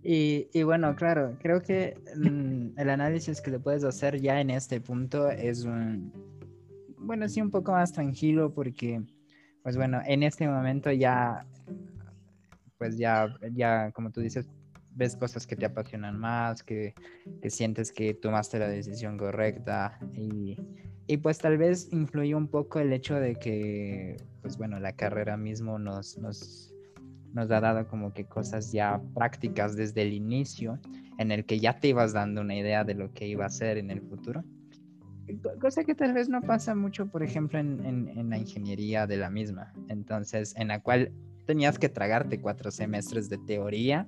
[0.03, 4.49] Y, y bueno, claro, creo que mm, el análisis que le puedes hacer ya en
[4.49, 6.11] este punto es un,
[6.97, 9.01] bueno, sí, un poco más tranquilo porque,
[9.63, 11.45] pues bueno, en este momento ya,
[12.77, 14.49] pues ya, ya, como tú dices,
[14.93, 16.93] ves cosas que te apasionan más, que,
[17.41, 20.57] que sientes que tomaste la decisión correcta y,
[21.07, 25.37] y pues tal vez influyó un poco el hecho de que, pues bueno, la carrera
[25.37, 26.73] mismo nos, nos,
[27.33, 30.79] nos ha dado como que cosas ya prácticas desde el inicio,
[31.17, 33.77] en el que ya te ibas dando una idea de lo que iba a ser
[33.77, 34.43] en el futuro.
[35.59, 39.17] Cosa que tal vez no pasa mucho, por ejemplo, en, en, en la ingeniería de
[39.17, 39.71] la misma.
[39.87, 41.11] Entonces, en la cual
[41.45, 44.07] tenías que tragarte cuatro semestres de teoría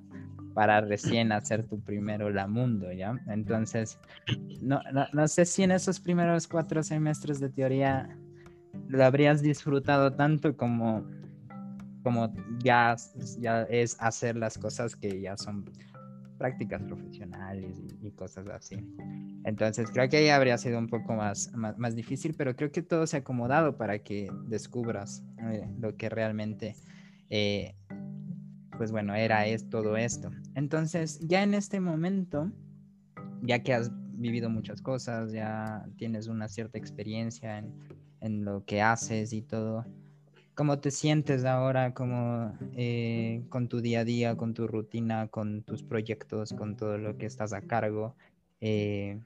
[0.54, 3.20] para recién hacer tu primero la mundo, ¿ya?
[3.26, 3.98] Entonces,
[4.62, 4.80] no,
[5.12, 8.16] no, sé si en esos primeros cuatro semestres de teoría
[8.88, 11.04] lo habrías disfrutado tanto como,
[12.02, 12.94] como ya,
[13.38, 15.64] ya es hacer las cosas que ya son
[16.38, 18.76] prácticas profesionales y, cosas así.
[19.44, 23.06] Entonces, creo que ahí habría sido un poco más, más, difícil, pero creo que todo
[23.06, 26.76] se ha acomodado para que descubras eh, lo que realmente...
[27.30, 27.74] Eh,
[28.76, 30.30] pues bueno, era es todo esto.
[30.54, 32.50] Entonces, ya en este momento,
[33.42, 39.32] ya que has vivido muchas cosas, ya tienes una cierta experiencia en, lo que haces
[39.34, 39.84] y todo,
[40.54, 45.64] ¿Cómo te sientes ahora como, eh, con tu día a día, con tu rutina, con
[45.64, 48.14] tus proyectos, con todo lo que estás a cargo?
[48.60, 49.20] Eh,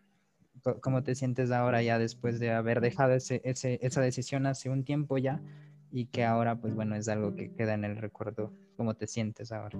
[0.80, 5.42] ¿Cómo te sientes ahora ya después de haber dejado esa decisión hace un tiempo ya
[5.92, 8.50] y que ahora, pues bueno, es algo que queda en el recuerdo?
[8.78, 9.76] ¿Cómo te sientes ahora?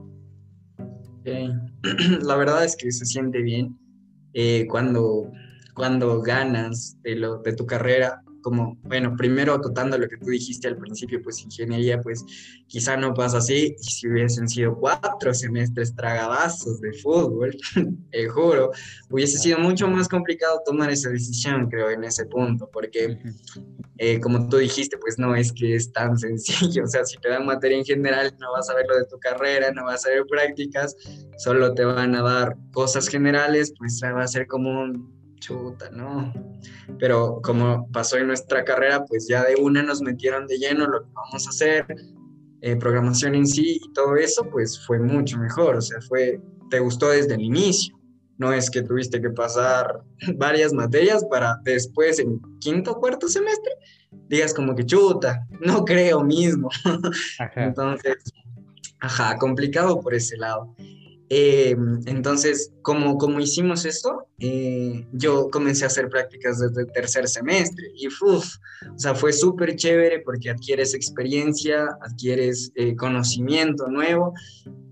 [2.20, 3.78] La verdad es que se siente bien
[4.34, 5.30] eh, cuando,
[5.72, 10.68] cuando ganas de, lo, de tu carrera como, bueno, primero acotando lo que tú dijiste
[10.68, 12.24] al principio, pues ingeniería, pues
[12.66, 17.56] quizá no pasa así, y si hubiesen sido cuatro semestres tragadazos de fútbol,
[18.10, 18.70] te juro,
[19.10, 23.18] hubiese sido mucho más complicado tomar esa decisión, creo, en ese punto, porque
[23.98, 27.28] eh, como tú dijiste, pues no es que es tan sencillo, o sea, si te
[27.28, 30.10] dan materia en general, no vas a ver lo de tu carrera, no vas a
[30.10, 30.94] ver prácticas,
[31.38, 36.32] solo te van a dar cosas generales, pues va a ser como un chuta, ¿no?
[36.98, 41.02] Pero como pasó en nuestra carrera, pues ya de una nos metieron de lleno lo
[41.02, 41.86] que vamos a hacer,
[42.60, 46.80] eh, programación en sí y todo eso, pues fue mucho mejor, o sea, fue, te
[46.80, 47.96] gustó desde el inicio.
[48.36, 50.02] No es que tuviste que pasar
[50.36, 53.72] varias materias para después en quinto o cuarto semestre
[54.28, 56.68] digas como que chuta, no creo mismo.
[57.56, 58.16] Entonces,
[59.00, 60.74] ajá, complicado por ese lado.
[61.30, 67.28] Eh, entonces, como, como hicimos esto, eh, yo comencé a hacer prácticas desde el tercer
[67.28, 68.56] semestre y uf,
[68.94, 74.32] o sea, fue súper chévere porque adquieres experiencia, adquieres eh, conocimiento nuevo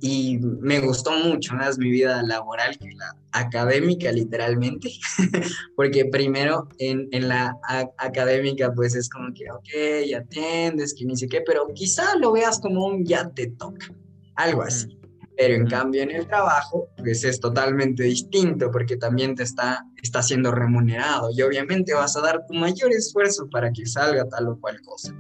[0.03, 4.93] y me gustó mucho más mi vida laboral que la académica, literalmente,
[5.77, 7.57] porque primero en, en la
[7.97, 12.33] académica pues es como que, ok, ya atiendes, que ni sé qué, pero quizá lo
[12.33, 13.87] veas como un ya te toca,
[14.35, 14.99] algo así.
[15.37, 20.23] Pero en cambio en el trabajo, pues es totalmente distinto porque también te está, está
[20.23, 24.61] siendo remunerado y obviamente vas a dar tu mayor esfuerzo para que salga tal o
[24.61, 25.15] cual cosa.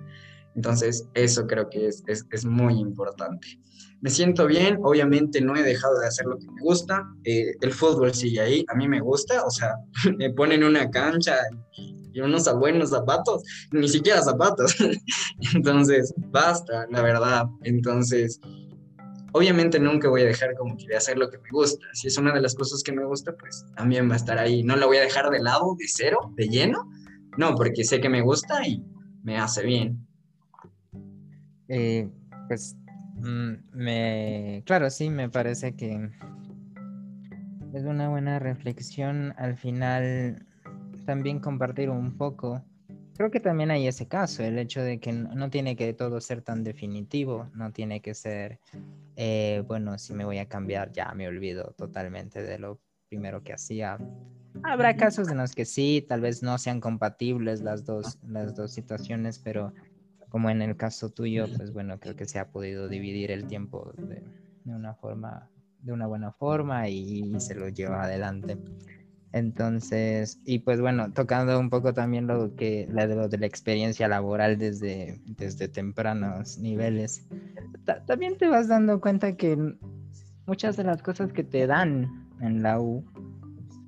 [0.54, 3.60] Entonces, eso creo que es, es, es muy importante.
[4.00, 7.72] Me siento bien, obviamente no he dejado de hacer lo que me gusta, eh, el
[7.72, 9.74] fútbol sigue ahí, a mí me gusta, o sea,
[10.18, 11.36] me ponen una cancha
[11.72, 14.74] y unos buenos zapatos, ni siquiera zapatos,
[15.54, 18.40] entonces basta, la verdad, entonces
[19.32, 21.86] obviamente nunca voy a dejar como que de hacer lo que me gusta.
[21.92, 24.62] Si es una de las cosas que me gusta, pues también va a estar ahí.
[24.62, 26.90] No la voy a dejar de lado, de cero, de lleno.
[27.36, 28.84] No, porque sé que me gusta y
[29.22, 30.06] me hace bien.
[31.68, 32.08] Eh,
[32.48, 32.76] pues,
[33.16, 36.10] mm, me, claro, sí, me parece que
[37.74, 39.34] es una buena reflexión.
[39.36, 40.46] Al final,
[41.04, 42.64] también compartir un poco
[43.16, 46.42] creo que también hay ese caso, el hecho de que no tiene que todo ser
[46.42, 48.60] tan definitivo, no tiene que ser,
[49.16, 53.52] eh, bueno, si me voy a cambiar ya me olvido totalmente de lo primero que
[53.52, 53.98] hacía.
[54.62, 58.72] Habrá casos en los que sí, tal vez no sean compatibles las dos, las dos
[58.72, 59.72] situaciones, pero
[60.28, 63.92] como en el caso tuyo, pues bueno, creo que se ha podido dividir el tiempo
[63.96, 64.22] de,
[64.64, 68.58] de una forma, de una buena forma y, y se lo lleva adelante.
[69.36, 73.44] Entonces, y pues bueno, tocando un poco también lo que la de, lo de la
[73.44, 77.26] experiencia laboral desde, desde tempranos niveles,
[78.06, 79.58] también te vas dando cuenta que
[80.46, 83.04] muchas de las cosas que te dan en la U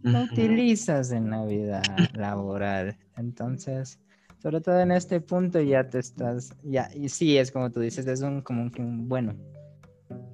[0.03, 1.81] no utilizas en la vida
[2.13, 2.99] laboral.
[3.17, 3.99] Entonces,
[4.43, 8.07] sobre todo en este punto ya te estás, ya, y sí, es como tú dices,
[8.07, 9.35] es un como un bueno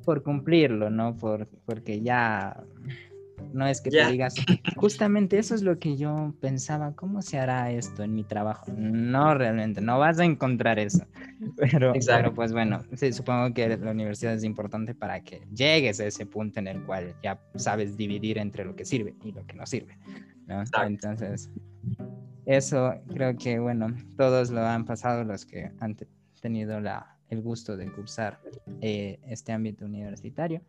[0.04, 1.16] por cumplirlo, ¿no?
[1.16, 2.64] Por, porque ya
[3.52, 4.34] no es que te digas,
[4.76, 8.72] justamente eso es lo que yo pensaba, ¿cómo se hará esto en mi trabajo?
[8.76, 11.06] No, realmente, no vas a encontrar eso.
[11.56, 16.06] Pero, pero pues bueno, sí, supongo que la universidad es importante para que llegues a
[16.06, 19.54] ese punto en el cual ya sabes dividir entre lo que sirve y lo que
[19.54, 19.98] no sirve.
[20.84, 21.50] Entonces,
[22.46, 25.96] eso creo que, bueno, todos lo han pasado los que han
[26.40, 28.40] tenido la, el gusto de cursar
[28.80, 30.60] eh, este ámbito universitario.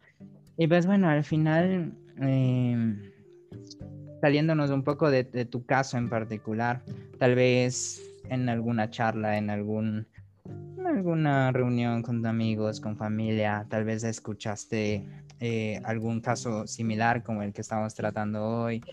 [0.57, 3.01] Y pues bueno, al final, em,
[4.21, 6.83] saliéndonos un poco de, tu caso en particular,
[7.19, 10.07] tal vez en alguna charla, en algún
[10.85, 15.03] alguna reunión con amigos, con familia, tal vez escuchaste
[15.39, 18.83] eh, algún caso similar como el que estamos tratando hoy,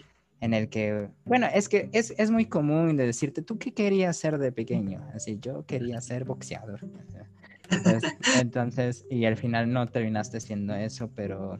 [0.40, 4.16] en el que, bueno, es que es, es muy común de decirte, ¿tú qué querías
[4.16, 5.07] ser de pequeño?
[5.14, 6.81] Así, yo quería ser boxeador.
[8.40, 11.58] Entonces, y al final no terminaste siendo eso, pero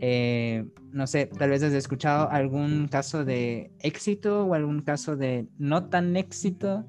[0.00, 5.46] eh, no sé, tal vez has escuchado algún caso de éxito o algún caso de
[5.58, 6.86] no tan éxito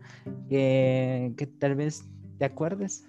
[0.48, 2.04] que, que tal vez
[2.38, 3.06] te acuerdes.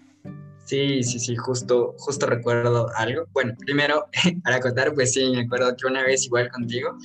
[0.64, 3.26] Sí, sí, sí, justo, justo recuerdo algo.
[3.32, 4.06] Bueno, primero,
[4.44, 6.96] para contar, pues sí, me acuerdo que una vez igual contigo,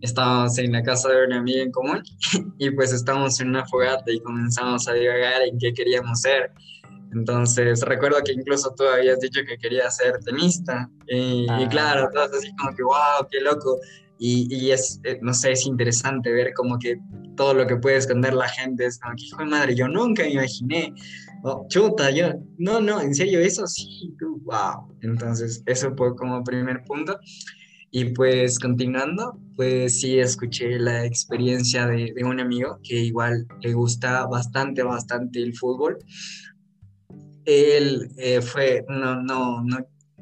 [0.00, 2.02] estábamos en la casa de una amiga en común
[2.58, 6.52] y pues estábamos en una fogata y comenzamos a divagar en qué queríamos ser
[7.14, 10.90] Entonces, recuerdo que incluso tú habías dicho que querías ser tenista.
[11.08, 11.68] Y, Ah.
[11.70, 13.78] claro, todos así como que, wow, qué loco.
[14.18, 16.98] Y, y es, eh, no sé, es interesante ver como que
[17.36, 20.22] todo lo que puede esconder la gente es como que, hijo de madre, yo nunca
[20.22, 20.92] me imaginé.
[21.42, 24.96] Oh, chuta, yo, no, no, en serio, eso sí, tú, wow.
[25.02, 27.18] Entonces, eso fue como primer punto.
[27.90, 33.72] Y pues continuando, pues sí escuché la experiencia de, de un amigo que igual le
[33.72, 35.98] gusta bastante, bastante el fútbol.
[37.44, 39.78] Él eh, fue, no, no, no,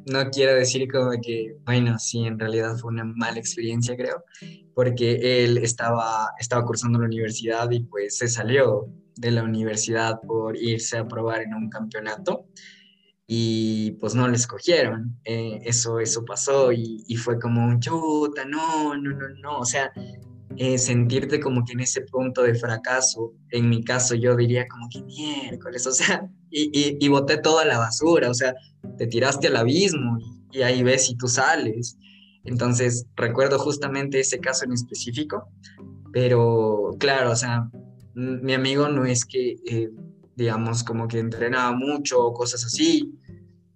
[0.06, 4.24] no quiero decir como que, bueno, sí, en realidad fue una mala experiencia, creo,
[4.74, 10.56] porque él estaba, estaba cursando la universidad y pues se salió de la universidad por
[10.56, 12.46] irse a probar en un campeonato
[13.26, 15.18] y pues no le escogieron.
[15.24, 19.64] Eh, eso, eso pasó y, y, fue como un chuta, no, no, no, no, o
[19.64, 19.92] sea,
[20.56, 24.88] eh, sentirte como que en ese punto de fracaso, en mi caso yo diría como
[24.88, 28.54] que miércoles, o sea, y, y, y boté toda la basura, o sea,
[28.98, 30.18] te tiraste al abismo
[30.52, 31.96] y, ahí ves si tú sales.
[32.44, 35.48] Entonces, recuerdo justamente ese caso en específico,
[36.12, 37.70] pero claro, o sea,
[38.14, 39.90] mi amigo no es que, eh,
[40.34, 43.14] digamos, como que entrenaba mucho o cosas así,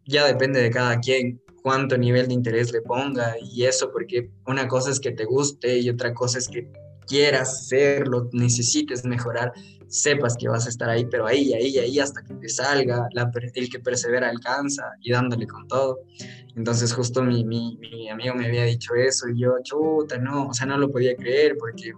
[0.04, 4.68] ya depende de cada quien cuánto nivel de interés le ponga y eso, porque una
[4.68, 6.70] cosa es que te guste y otra cosa es que
[7.08, 9.52] quieras hacerlo, necesites mejorar,
[9.88, 13.32] sepas que vas a estar ahí, pero ahí, ahí, ahí, hasta que te salga, la,
[13.54, 15.98] el que persevera alcanza y dándole con todo.
[16.54, 20.54] Entonces justo mi, mi, mi, amigo me había dicho eso y yo, chuta, no, o
[20.54, 21.94] sea, no lo podía creer porque,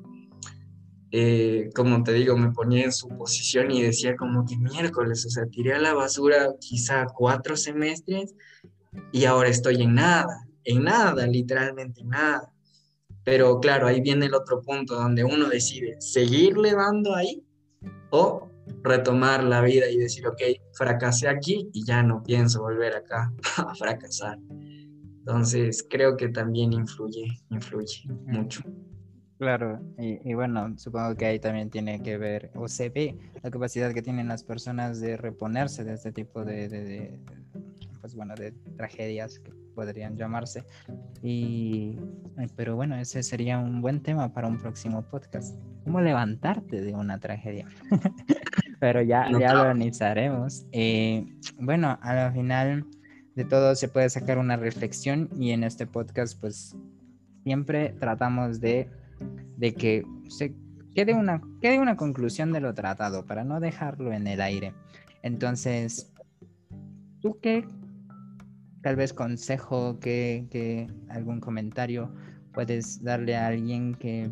[1.11, 5.29] eh, como te digo, me ponía en su posición y decía como que miércoles, o
[5.29, 8.35] sea, tiré a la basura quizá cuatro semestres
[9.13, 12.53] y ahora estoy en nada, en nada, literalmente en nada.
[13.25, 17.45] Pero claro, ahí viene el otro punto donde uno decide seguirle dando ahí
[18.11, 18.49] o
[18.83, 20.41] retomar la vida y decir, ok,
[20.73, 24.39] fracasé aquí y ya no pienso volver acá a fracasar.
[25.19, 28.63] Entonces, creo que también influye, influye mucho.
[29.39, 33.93] Claro, y, bueno, supongo que ahí también tiene que ver, o se ve la capacidad
[33.95, 37.21] que tienen las personas de reponerse de este tipo de
[38.09, 40.64] pues bueno, de tragedias que podrían llamarse.
[41.23, 41.99] Y,
[42.57, 45.55] pero bueno, ese sería un buen tema para un próximo podcast.
[45.85, 47.66] ¿Cómo levantarte de una tragedia?
[48.81, 50.64] pero ya, ya lo analizaremos.
[50.73, 51.27] Eh,
[51.61, 52.87] bueno, al final
[53.35, 56.75] de todo se puede sacar una reflexión y en este podcast pues
[57.44, 58.88] siempre tratamos de,
[59.59, 60.55] de que se
[60.94, 64.73] quede una, quede una conclusión de lo tratado para no dejarlo en el aire.
[65.23, 66.11] Entonces,
[67.21, 67.66] ¿tú qué
[68.83, 72.12] tal vez consejo, que, que, algún comentario
[72.53, 74.31] puedes darle a alguien que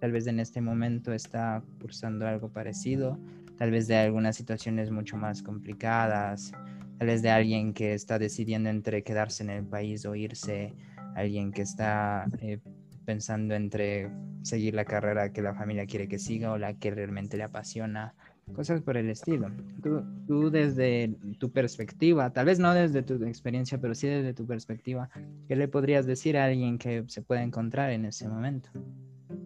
[0.00, 3.18] tal vez en este momento está cursando algo parecido,
[3.56, 6.52] tal vez de algunas situaciones mucho más complicadas,
[6.98, 10.74] tal vez de alguien que está decidiendo entre quedarse en el país o irse,
[11.14, 12.60] alguien que está eh,
[13.04, 14.10] pensando entre
[14.42, 18.14] seguir la carrera que la familia quiere que siga o la que realmente le apasiona
[18.54, 19.50] cosas por el estilo.
[19.82, 24.46] Tú, tú, desde tu perspectiva, tal vez no desde tu experiencia, pero sí desde tu
[24.46, 25.08] perspectiva,
[25.46, 28.70] ¿qué le podrías decir a alguien que se puede encontrar en ese momento?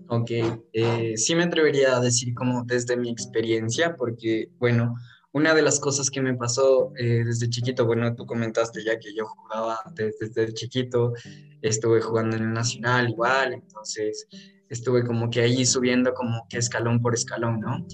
[0.08, 0.30] Ok,
[0.72, 4.94] eh, sí me atrevería a decir como desde mi experiencia, porque bueno,
[5.32, 9.14] una de las cosas que me pasó eh, desde chiquito, bueno, tú comentaste ya que
[9.14, 11.14] yo jugaba desde, desde chiquito,
[11.62, 14.26] estuve jugando en el Nacional igual, entonces
[14.68, 17.86] estuve como que ahí subiendo como que escalón por escalón, ¿no?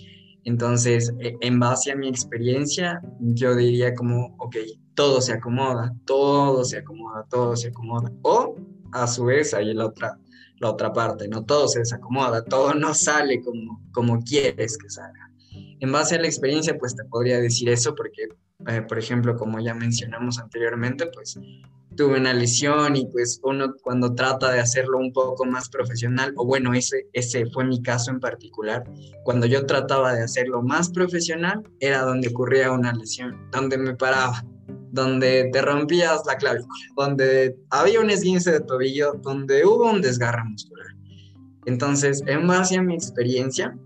[0.48, 4.56] Entonces, en base a mi experiencia, yo diría como, ok,
[4.94, 8.10] todo se acomoda, todo se acomoda, todo se acomoda.
[8.22, 8.56] O,
[8.92, 10.18] a su vez, hay la otra,
[10.58, 15.30] la otra parte, no todo se desacomoda, todo no sale como, como quieres que salga.
[15.80, 18.28] En base a la experiencia, pues te podría decir eso porque,
[18.68, 21.38] eh, por ejemplo, como ya mencionamos anteriormente, pues
[21.98, 26.46] tuve una lesión y pues uno cuando trata de hacerlo un poco más profesional, o
[26.46, 28.84] bueno, ese, ese fue mi caso en particular,
[29.24, 34.44] cuando yo trataba de hacerlo más profesional, era donde ocurría una lesión, donde me paraba,
[34.92, 40.44] donde te rompías la clavícula, donde había un esguince de tobillo, donde hubo un desgarre
[40.44, 40.86] muscular.
[41.66, 43.76] Entonces, en base a mi experiencia,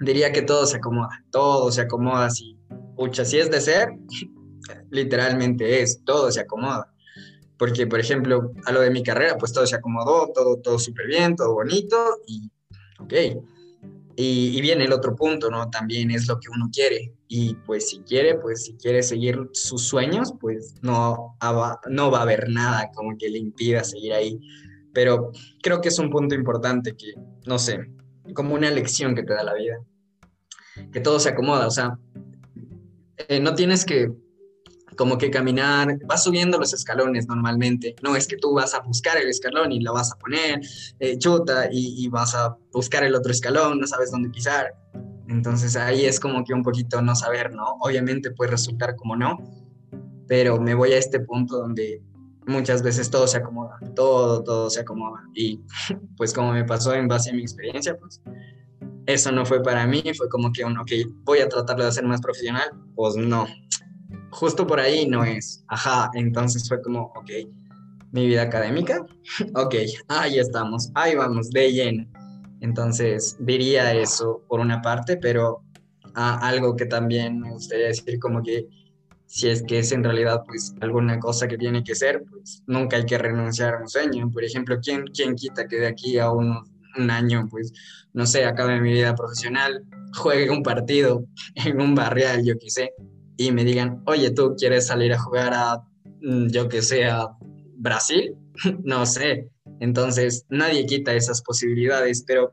[0.00, 2.58] diría que todo se acomoda, todo se acomoda así.
[2.96, 3.90] Pucha, si es de ser,
[4.90, 6.91] literalmente es, todo se acomoda
[7.62, 11.06] porque, por ejemplo, a lo de mi carrera, pues todo se acomodó, todo, todo súper
[11.06, 11.96] bien, todo bonito,
[12.26, 12.50] y
[12.98, 13.12] ok.
[14.16, 15.70] Y, y, viene el otro punto, ¿no?
[15.70, 17.14] También es lo que uno quiere.
[17.28, 21.36] Y pues si quiere, pues si quiere seguir sus sueños, pues no,
[21.88, 24.40] no va a haber nada como que le impida seguir ahí.
[24.92, 25.30] Pero
[25.62, 27.14] creo que es un punto importante que,
[27.46, 27.78] no sé,
[28.34, 29.78] como una lección que te da la vida.
[30.92, 31.96] Que todo se acomoda, o sea,
[33.28, 34.10] eh, no tienes que
[34.96, 39.16] como que caminar, vas subiendo los escalones normalmente, no es que tú vas a buscar
[39.16, 40.60] el escalón y lo vas a poner,
[41.00, 44.74] eh, chuta, y, vas a buscar el otro escalón, no sabes dónde pisar.
[45.28, 47.76] Entonces ahí es como que un poquito no saber, ¿no?
[47.80, 49.38] Obviamente puede resultar como no,
[50.28, 52.02] pero me voy a este punto donde
[52.46, 55.22] muchas veces todo se acomoda, todo, todo se acomoda.
[55.34, 55.60] Y
[56.16, 58.20] pues como me pasó en base a mi experiencia, pues
[59.06, 60.90] eso no fue para mí, fue como que, ok,
[61.24, 63.46] voy a tratarlo de hacer más profesional, pues no,
[64.32, 67.30] justo por ahí no es, ajá, entonces fue como, ok,
[68.12, 69.04] mi vida académica,
[69.54, 69.74] ok,
[70.08, 72.06] ahí estamos, ahí vamos, de lleno.
[72.60, 75.62] Entonces diría eso por una parte, pero
[76.14, 78.68] ah, algo que también me gustaría decir como que
[79.26, 82.96] si es que es en realidad pues alguna cosa que tiene que ser, pues nunca
[82.98, 84.30] hay que renunciar a un sueño.
[84.30, 86.64] Por ejemplo, ¿quién, quién quita que de aquí a un,
[87.10, 87.72] año, pues,
[88.12, 89.82] no sé, acabe mi vida profesional,
[90.14, 91.24] juegue un partido
[91.54, 92.92] en un barrial, yo qué sé,
[93.36, 95.82] y me digan, oye, ¿tú quieres salir a jugar a,
[96.20, 97.04] mm, yo que sé,
[97.76, 98.36] Brasil?
[98.84, 99.48] no sé.
[99.80, 102.52] Entonces, nadie quita esas posibilidades, pero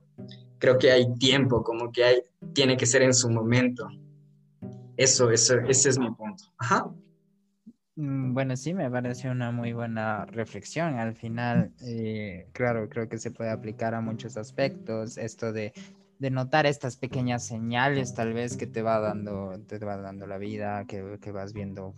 [0.58, 2.22] creo que hay tiempo, como que hay,
[2.54, 3.88] tiene que ser en su momento.
[4.98, 6.44] Eso, eso, ese es mi punto.
[6.58, 6.92] Ajá.
[7.96, 10.96] Mm, bueno, sí, me parece una muy buena reflexión.
[10.96, 15.18] Al final, eh, claro, creo que se puede aplicar a muchos aspectos.
[15.18, 15.74] Esto de,
[16.20, 20.38] de, notar estas pequeñas señales, tal vez que te va dando, te va dando la
[20.38, 21.96] vida, que, que vas viendo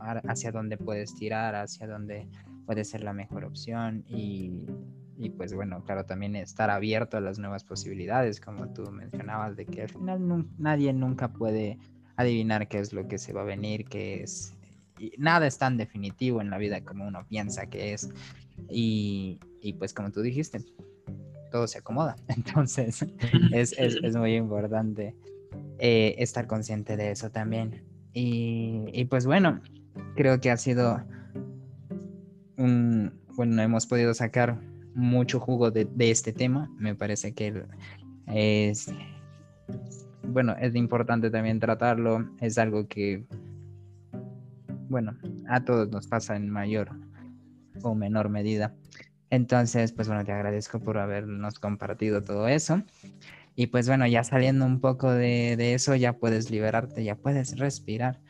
[0.00, 2.28] hacia dónde puedes tirar, hacia dónde
[2.66, 4.66] puede ser la mejor opción y,
[5.18, 9.66] y pues bueno, claro, también estar abierto a las nuevas posibilidades, como tú mencionabas, de
[9.66, 11.78] que al final nadie nunca puede
[12.16, 14.54] adivinar qué es lo que se va a venir, qué es...
[14.98, 18.10] Y nada es tan definitivo en la vida como uno piensa que es.
[18.68, 20.64] Y, y pues como tú dijiste,
[21.50, 22.16] todo se acomoda.
[22.28, 23.02] Entonces
[23.52, 25.14] es, es, es muy importante
[25.78, 27.84] eh, estar consciente de eso también.
[28.12, 29.60] Y, y, pues bueno,
[30.16, 31.02] creo que ha sido
[32.56, 33.12] un...
[33.36, 34.58] Bueno, hemos podido sacar
[34.94, 36.68] mucho jugo de, de este tema.
[36.78, 37.64] Me parece que
[38.26, 38.90] es
[40.28, 43.24] bueno, es importante también tratarlo, es algo que,
[44.88, 45.16] bueno,
[45.48, 46.90] a todos nos pasa en mayor
[47.82, 48.74] o menor medida.
[49.30, 52.82] Entonces, pues bueno, te agradezco por habernos compartido todo eso.
[53.54, 58.20] Y pues bueno, ya saliendo un poco de, eso, ya puedes liberarte, ya puedes respirar.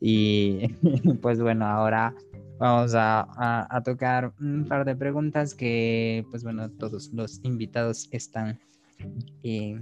[0.00, 0.68] Y
[1.22, 2.14] pues bueno, ahora
[2.58, 3.26] vamos a,
[3.74, 8.60] a, tocar un par de preguntas que pues bueno, todos los invitados están
[9.42, 9.80] eh,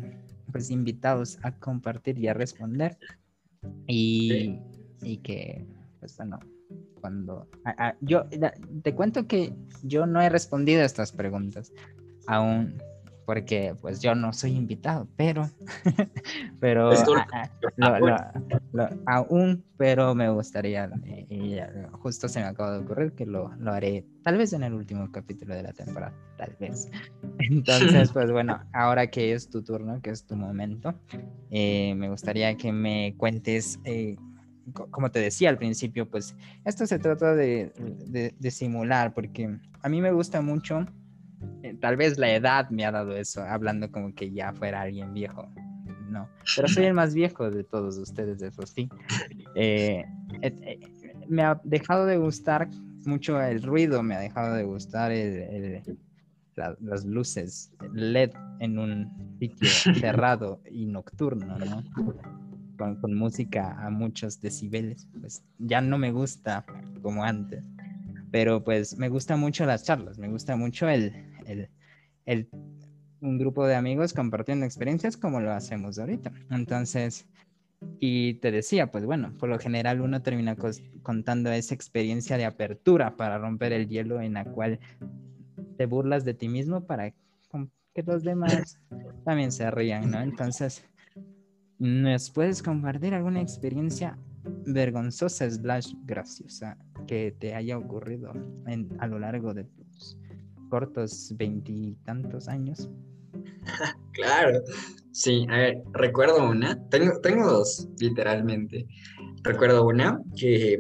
[0.51, 2.97] pues invitados a compartir y a responder.
[3.87, 4.59] Y,
[5.03, 5.65] y que,
[6.01, 6.39] pues bueno,
[7.03, 7.49] cuando...
[8.01, 8.25] yo
[8.83, 11.73] te cuento que yo no he respondido a estas preguntas
[12.27, 12.79] aún
[13.25, 15.49] porque pues yo no soy invitado, pero,
[16.61, 16.91] pero
[19.07, 20.91] aún, pero me gustaría,
[21.29, 21.59] y,
[21.93, 25.11] justo se me acaba de ocurrir que lo, lo, haré tal vez en el último
[25.13, 26.91] capítulo de la temporada, tal vez.
[27.39, 30.95] Entonces, pues bueno, ahora que es tu turno, que es tu momento,
[31.51, 33.79] eh, me gustaría que me cuentes...
[33.85, 34.17] Eh,
[34.91, 37.73] como te decía al principio, pues esto se trata de,
[38.07, 40.87] de, de simular, porque a mí me gusta mucho
[41.63, 45.13] eh, tal vez la edad me ha dado eso, hablando como que ya fuera alguien
[45.13, 45.49] viejo.
[46.09, 48.89] No, pero soy el más viejo de todos ustedes, eso sí.
[49.55, 50.05] Eh,
[50.43, 50.81] eh,
[51.27, 52.69] me ha dejado de gustar
[53.07, 55.83] mucho el ruido, me ha dejado de gustar el,
[56.55, 59.69] las luces LED en un sitio
[60.01, 61.83] cerrado y nocturno, ¿no?
[62.77, 66.65] Con, con, música a muchos decibeles, pues ya no me gusta
[67.03, 67.65] como antes.
[68.31, 71.13] Pero pues me gusta mucho las charlas, me gusta mucho el,
[72.25, 72.49] el,
[73.21, 76.33] un grupo de amigos compartiendo experiencias como lo hacemos ahorita.
[76.51, 77.27] Entonces,
[78.01, 80.57] y te decía, pues bueno, por lo general uno termina
[81.03, 84.81] contando esa experiencia de apertura para romper el hielo en la cual
[85.77, 87.13] te burlas de ti mismo para
[87.95, 88.79] que los demás
[89.25, 90.21] también se rían, ¿no?
[90.21, 90.85] Entonces,
[91.83, 94.17] ¿nos puedes compartir alguna experiencia
[94.67, 96.79] vergonzosa slash graciosa
[97.09, 98.33] que te haya ocurrido
[98.69, 100.17] en, a lo largo de tus
[100.71, 102.89] cortos veintitantos años.
[104.13, 104.61] claro,
[105.11, 108.87] sí, a ver, recuerdo una, tengo, tengo dos, literalmente.
[109.43, 110.79] Recuerdo una que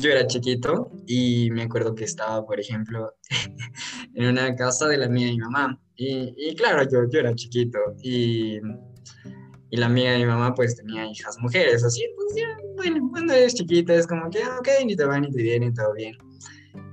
[0.00, 3.14] yo era chiquito y me acuerdo que estaba, por ejemplo,
[4.14, 5.80] en una casa de la mía y mamá.
[5.94, 8.58] Y, y claro, yo, yo era chiquito y,
[9.70, 13.32] y, la amiga de mi mamá pues tenía hijas mujeres, así, pues ya, bueno, cuando
[13.32, 16.16] eres chiquita es como que, ah, ok, ni te va ni te viene, todo bien.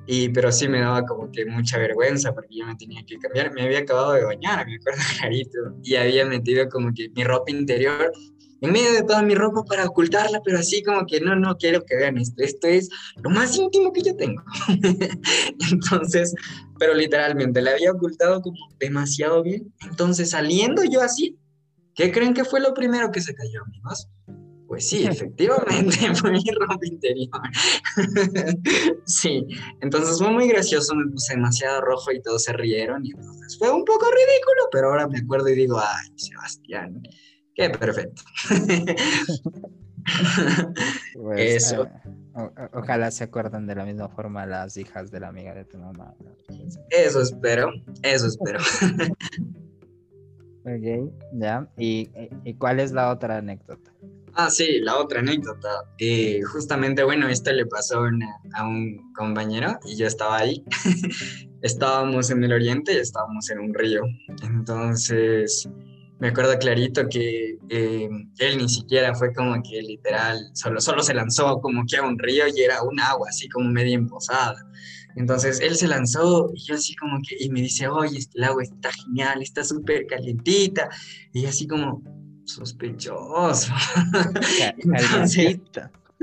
[0.06, 3.54] Y, pero sí me daba como que mucha vergüenza porque yo me tenía que cambiar.
[3.54, 5.60] Me había acabado de bañar, me acuerdo clarito.
[5.84, 8.12] Y había metido como que mi ropa interior
[8.62, 11.84] en medio de toda mi ropa para ocultarla, pero así como que no, no quiero
[11.84, 12.90] que vean esto, esto es
[13.22, 14.42] lo más íntimo que yo tengo.
[15.72, 16.34] Entonces,
[16.80, 19.72] pero literalmente la había ocultado como demasiado bien.
[19.88, 21.38] Entonces, saliendo yo así,
[21.98, 24.08] ¿qué creen que fue lo primero que se cayó, amigos?
[24.68, 27.42] Pues sí, efectivamente, fue mi ropa interior.
[29.06, 29.46] sí,
[29.82, 33.72] entonces fue muy gracioso, me puse demasiado rojo y todos se rieron y entonces fue
[33.72, 37.02] un poco ridículo, pero ahora me acuerdo y digo, ay, Sebastián,
[37.56, 38.22] qué perfecto.
[41.16, 41.84] Pues, Eso.
[41.84, 45.78] Eh, ojalá se acuerden de la misma forma las hijas de la amiga de tu
[45.78, 46.16] mamá.
[46.90, 47.72] Eso espero,
[48.04, 48.60] eso espero.
[50.68, 51.68] Ok, ya.
[51.78, 52.10] ¿Y,
[52.44, 53.92] ¿Y cuál es la otra anécdota?
[54.40, 55.68] Ah, sí, la otra anécdota.
[55.98, 58.04] Eh, justamente, bueno, esto le pasó
[58.54, 60.64] a un compañero y yo estaba ahí.
[61.64, 64.04] estábamos en el oriente y estábamos en un río.
[64.44, 65.68] Entonces,
[66.20, 71.16] me acuerdo clarito que eh, él ni siquiera fue como que literal, solo, solo se
[71.16, 74.56] lanzó como que a un río y era un agua así como media emposada.
[75.18, 78.44] Entonces él se lanzó y yo así como que, y me dice, oye, este, el
[78.44, 80.90] agua está genial, está súper calientita.
[81.34, 82.04] Y así como,
[82.46, 83.74] sospechoso.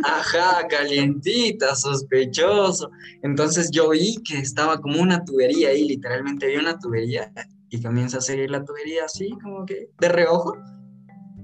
[0.04, 2.90] Ajá, calientita, sospechoso.
[3.22, 7.32] Entonces yo vi que estaba como una tubería ahí, literalmente vi una tubería
[7.70, 10.56] y comienza a seguir la tubería así, como que de reojo.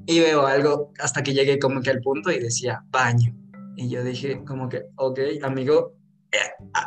[0.06, 3.34] Y veo algo hasta que llegué como que al punto y decía baño.
[3.76, 5.99] Y yo dije como que, ok, amigo,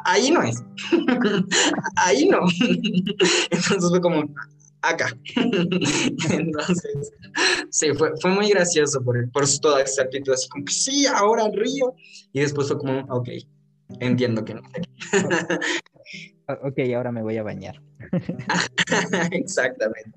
[0.05, 0.63] ahí no es.
[1.97, 2.39] ahí no.
[3.51, 4.23] Entonces fue como,
[4.83, 5.07] acá.
[6.29, 7.11] Entonces,
[7.69, 11.95] sí, fue, fue muy gracioso por, por toda esa actitud, así como sí, ahora río.
[12.31, 13.29] Y después fue como, ok,
[13.99, 14.61] entiendo que no.
[16.63, 17.81] ok, ahora me voy a bañar.
[19.31, 20.11] Exactamente.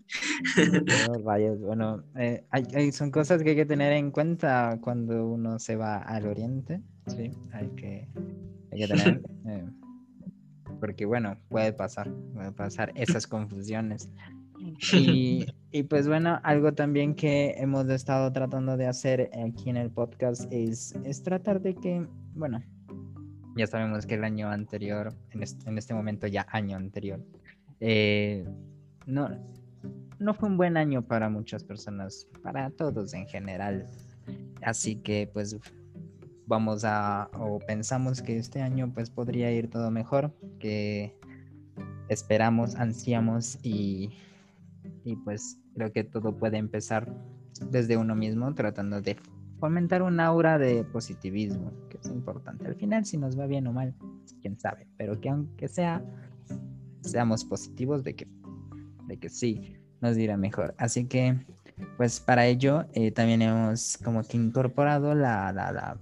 [1.23, 5.77] vaya, bueno, eh, hay, son cosas que hay que tener en cuenta cuando uno se
[5.77, 8.09] va al oriente, sí, hay que,
[8.85, 9.67] eh,
[10.81, 14.11] porque bueno, puede pasar, puede pasar esas confusiones.
[14.93, 19.91] Y, y, pues bueno, algo también que hemos estado tratando de hacer aquí en el
[19.91, 22.63] podcast es, es tratar de que, bueno,
[23.57, 27.23] ya sabemos que el año anterior, en este, en este momento ya año anterior,
[27.81, 28.47] eh,
[29.07, 29.31] no,
[30.19, 33.87] no fue un buen año para muchas personas, para todos en general.
[34.63, 35.57] Así que pues
[36.47, 41.19] vamos a, o pensamos que este año pues podría ir todo mejor, que
[42.09, 44.11] esperamos, ansiamos y
[45.05, 47.13] y pues creo que todo puede empezar
[47.71, 49.17] desde uno mismo tratando de
[49.59, 52.67] fomentar un aura de positivismo, que es importante.
[52.67, 53.95] Al final, si nos va bien o mal,
[54.43, 56.05] quién sabe, pero que aunque sea,
[57.01, 58.29] seamos positivos de que,
[59.07, 60.75] de que sí, nos dirá mejor.
[60.77, 61.39] Así que,
[61.97, 65.99] pues para ello, eh, también hemos como que incorporado la, la, la,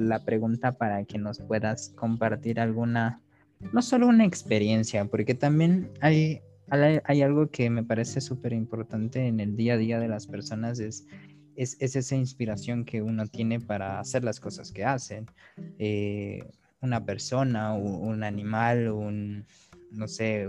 [0.00, 3.20] la pregunta para que nos puedas compartir alguna,
[3.72, 6.40] no solo una experiencia, porque también hay
[6.70, 10.78] hay algo que me parece súper importante en el día a día de las personas,
[10.78, 11.04] es,
[11.56, 15.26] es, esa inspiración que uno tiene para hacer las cosas que hacen.
[15.78, 16.44] Eh,
[16.80, 19.44] una persona, un, animal, un,
[19.90, 20.48] no sé,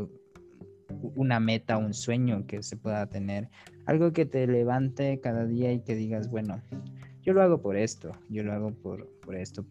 [1.16, 3.50] una meta, un sueño que se pueda tener.
[3.86, 6.62] Algo que te levante cada día y que digas, bueno,
[7.24, 9.66] yo lo hago por esto, yo lo hago por, esto.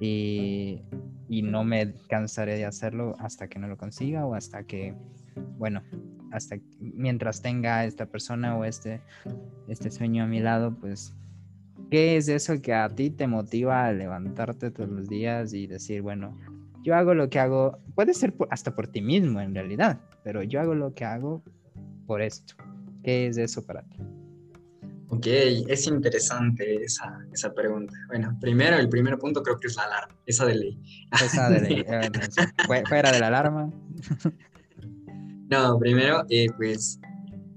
[0.00, 0.82] Y,
[1.28, 4.94] y no me cansaré de hacerlo hasta que no lo consiga o hasta que
[5.58, 5.82] bueno,
[6.32, 9.00] hasta mientras tenga esta persona o este,
[9.68, 11.14] este sueño a mi lado, pues,
[11.90, 16.02] ¿qué es eso que a ti te motiva a levantarte todos los días y decir,
[16.02, 16.36] bueno,
[16.82, 20.60] yo hago lo que hago, puede ser hasta por ti mismo en realidad, pero yo
[20.60, 21.42] hago lo que hago
[22.06, 22.54] por esto.
[23.02, 23.98] ¿Qué es eso para ti?
[25.08, 27.94] Ok, es interesante esa, esa pregunta.
[28.08, 30.78] Bueno, primero, el primer punto creo que es la alarma, esa de ley.
[31.12, 33.72] Esa de ley, eh, fuera de la alarma.
[35.48, 36.98] No, primero, eh, pues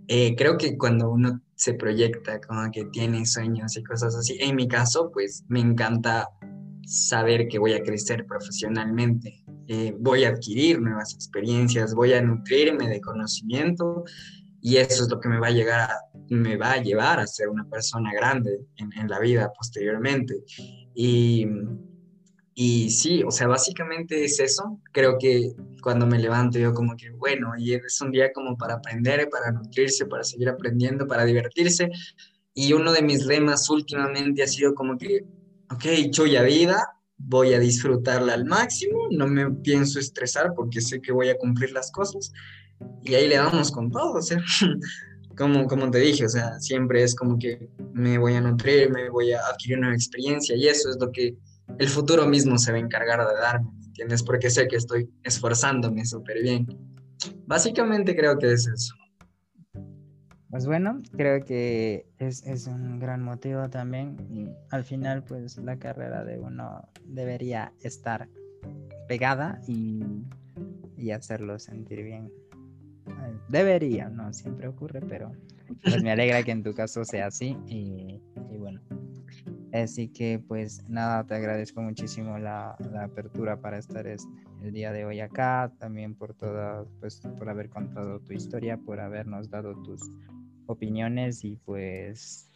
[0.08, 4.56] eh, creo que cuando uno se proyecta, como que tiene sueños y cosas así, en
[4.56, 6.30] mi caso, pues me encanta
[6.86, 12.88] saber que voy a crecer profesionalmente, eh, voy a adquirir nuevas experiencias, voy a nutrirme
[12.88, 14.04] de conocimiento
[14.62, 15.90] y eso es lo que me va a llegar
[16.30, 20.44] me va a llevar a ser una persona grande en, la vida posteriormente.
[20.94, 21.48] Y
[22.62, 24.82] y sí, o sea, básicamente es eso.
[24.92, 28.74] Creo que cuando me levanto yo como que, bueno, y es un día como para
[28.74, 31.90] aprender, para nutrirse, para seguir aprendiendo, para divertirse.
[32.54, 35.24] Y uno de mis lemas últimamente ha sido como que,
[35.72, 36.86] ok, chuya vida,
[37.16, 41.72] voy a disfrutarla al máximo, no me pienso estresar porque sé que voy a cumplir
[41.72, 42.34] las cosas.
[43.04, 44.42] Y ahí le damos con todo, o sea,
[45.38, 49.10] como, como te dije, o sea, siempre es como que me voy a nutrir, me
[49.10, 51.38] voy a adquirir una experiencia y eso es lo que
[51.78, 54.24] el futuro mismo se va a encargar de darme, ¿entiendes?
[54.24, 56.68] Porque sé que estoy esforzándome súper bien.
[57.46, 58.96] Básicamente creo que es eso.
[60.50, 64.56] Pues bueno, creo que es, es, un gran motivo también.
[64.72, 68.28] Al final, pues la carrera de uno debería estar
[69.08, 70.04] pegada y,
[70.98, 72.32] y hacerlo sentir bien.
[73.50, 75.32] Debería, no siempre ocurre, pero
[75.84, 78.22] pues me alegra que en tu caso sea así y,
[78.58, 78.80] bueno.
[79.74, 84.20] Así que pues nada, te agradezco muchísimo la, apertura para estar el
[84.72, 89.50] día de hoy acá, también por toda, pues por haber contado tu historia, por habernos
[89.50, 90.02] dado tus
[90.68, 92.52] opiniones y pues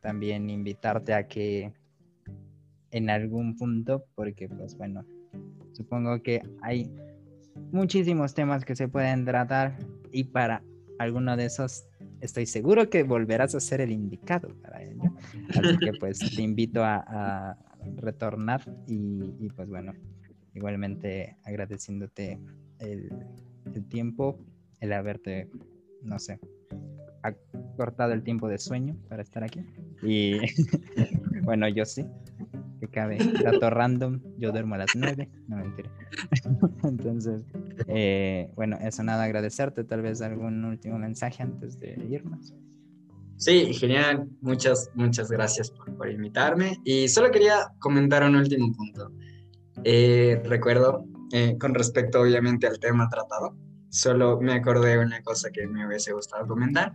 [0.00, 1.72] también invitarte a que
[2.92, 5.04] en algún punto, porque pues bueno,
[5.72, 6.90] supongo que hay
[7.72, 9.76] muchísimos temas que se pueden tratar
[10.16, 10.62] y para
[10.98, 11.86] alguno de esos
[12.20, 15.02] estoy seguro que volverás a ser el indicado para ello.
[15.50, 17.58] Así que pues te invito a,
[17.98, 19.92] retornar y, pues bueno,
[20.54, 22.40] igualmente agradeciéndote
[22.80, 23.12] el,
[23.72, 24.40] el tiempo,
[24.80, 25.48] el haberte,
[26.02, 26.40] no sé,
[27.76, 29.64] cortado el tiempo de sueño para estar aquí.
[30.02, 30.38] Y
[31.44, 32.04] bueno, yo sí,
[32.80, 33.18] que cabe.
[33.42, 35.90] Dato random, yo duermo a las nueve, no mentira.
[36.82, 37.44] Entonces,
[37.88, 39.84] eh, bueno, eso nada, agradecerte.
[39.84, 42.54] Tal vez algún último mensaje antes de irnos.
[43.36, 44.28] Sí, genial.
[44.40, 46.78] Muchas, muchas gracias por, por invitarme.
[46.84, 49.12] Y solo quería comentar un último punto.
[49.84, 53.56] Eh, recuerdo, eh, con respecto obviamente al tema tratado,
[53.88, 56.94] solo me acordé de una cosa que me hubiese gustado comentar,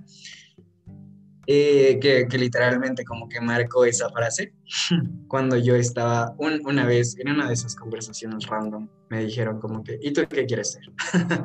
[1.47, 4.53] eh, que, que, literalmente como que marcó esa frase.
[5.27, 9.99] Cuando yo estaba una vez en una de esas conversaciones random, me dijeron como que,
[10.01, 10.84] ¿y tú qué quieres ser?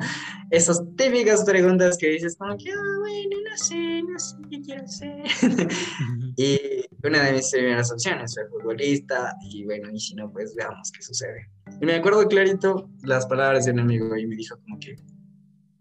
[0.51, 4.87] Esas típicas preguntas que dices como que, oh, bueno, no sé, no sé qué quiero
[4.87, 5.23] ser.
[6.37, 6.57] y
[7.03, 11.01] una de mis primeras opciones fue futbolista y bueno, y si no, pues veamos qué
[11.01, 11.49] sucede.
[11.81, 14.95] Y me acuerdo clarito las palabras de un amigo y me dijo como que,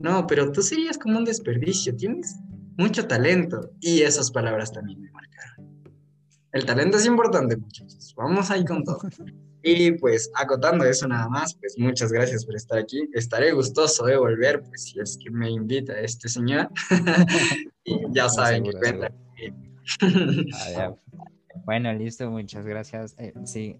[0.01, 2.35] no, pero tú serías como un desperdicio, tienes
[2.77, 3.71] mucho talento.
[3.81, 5.66] Y esas palabras también me marcaron.
[6.57, 8.15] El talento es importante, muchachos.
[8.17, 8.99] Vamos ahí con todo.
[9.63, 13.11] Y pues acotando eso nada más, pues muchas gracias por estar aquí.
[13.13, 16.71] Estaré gustoso de volver, pues si es que me invita este señor.
[17.85, 19.13] y ya saben que cuenta.
[20.79, 20.95] Ah,
[21.67, 23.15] bueno, listo, muchas gracias.
[23.19, 23.79] Eh, sí,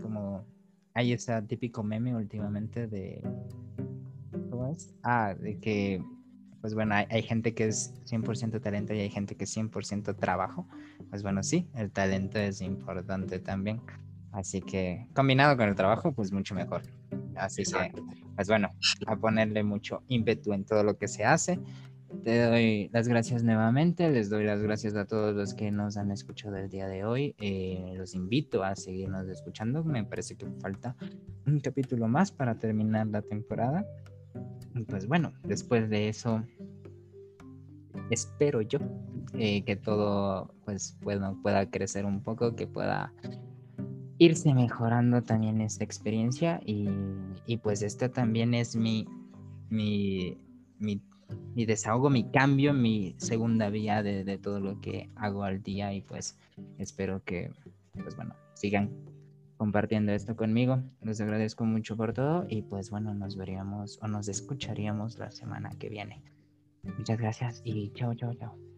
[0.00, 0.46] como
[0.94, 3.22] hay ese típico meme últimamente de
[5.02, 6.02] Ah, de que,
[6.60, 10.68] pues bueno, hay, gente que es 100% talento y hay gente que es 100% trabajo.
[11.08, 13.80] Pues bueno, sí, el talento es importante también.
[14.32, 16.82] Así que combinado con el trabajo, pues mucho mejor.
[17.36, 17.92] Así que,
[18.36, 18.70] pues bueno,
[19.06, 21.58] a ponerle mucho ímpetu en todo lo que se hace.
[22.24, 26.10] Te doy las gracias nuevamente, les doy las gracias a todos los que nos han
[26.10, 27.34] escuchado el día de hoy.
[27.38, 29.82] Eh, los invito a seguirnos escuchando.
[29.84, 30.96] Me parece que falta
[31.46, 33.86] un capítulo más para terminar la temporada
[34.88, 36.42] pues bueno, después de eso,
[38.10, 38.78] espero yo
[39.34, 43.12] eh, que todo pues pueda, pueda crecer un poco, que pueda
[44.18, 46.88] irse mejorando también esta experiencia y,
[47.62, 49.06] pues esto también es mi,
[49.70, 50.36] mi,
[50.78, 51.00] mi,
[51.64, 56.02] desahogo, mi cambio, mi segunda vía de, de todo lo que hago al día y
[56.02, 56.38] pues
[56.78, 57.50] espero que
[57.94, 58.90] pues bueno, sigan
[59.60, 60.82] compartiendo esto conmigo.
[61.02, 65.68] Les agradezco mucho por todo y pues bueno, nos veríamos o nos escucharíamos la semana
[65.78, 66.22] que viene.
[66.82, 68.69] Muchas gracias y chao, chao, chao.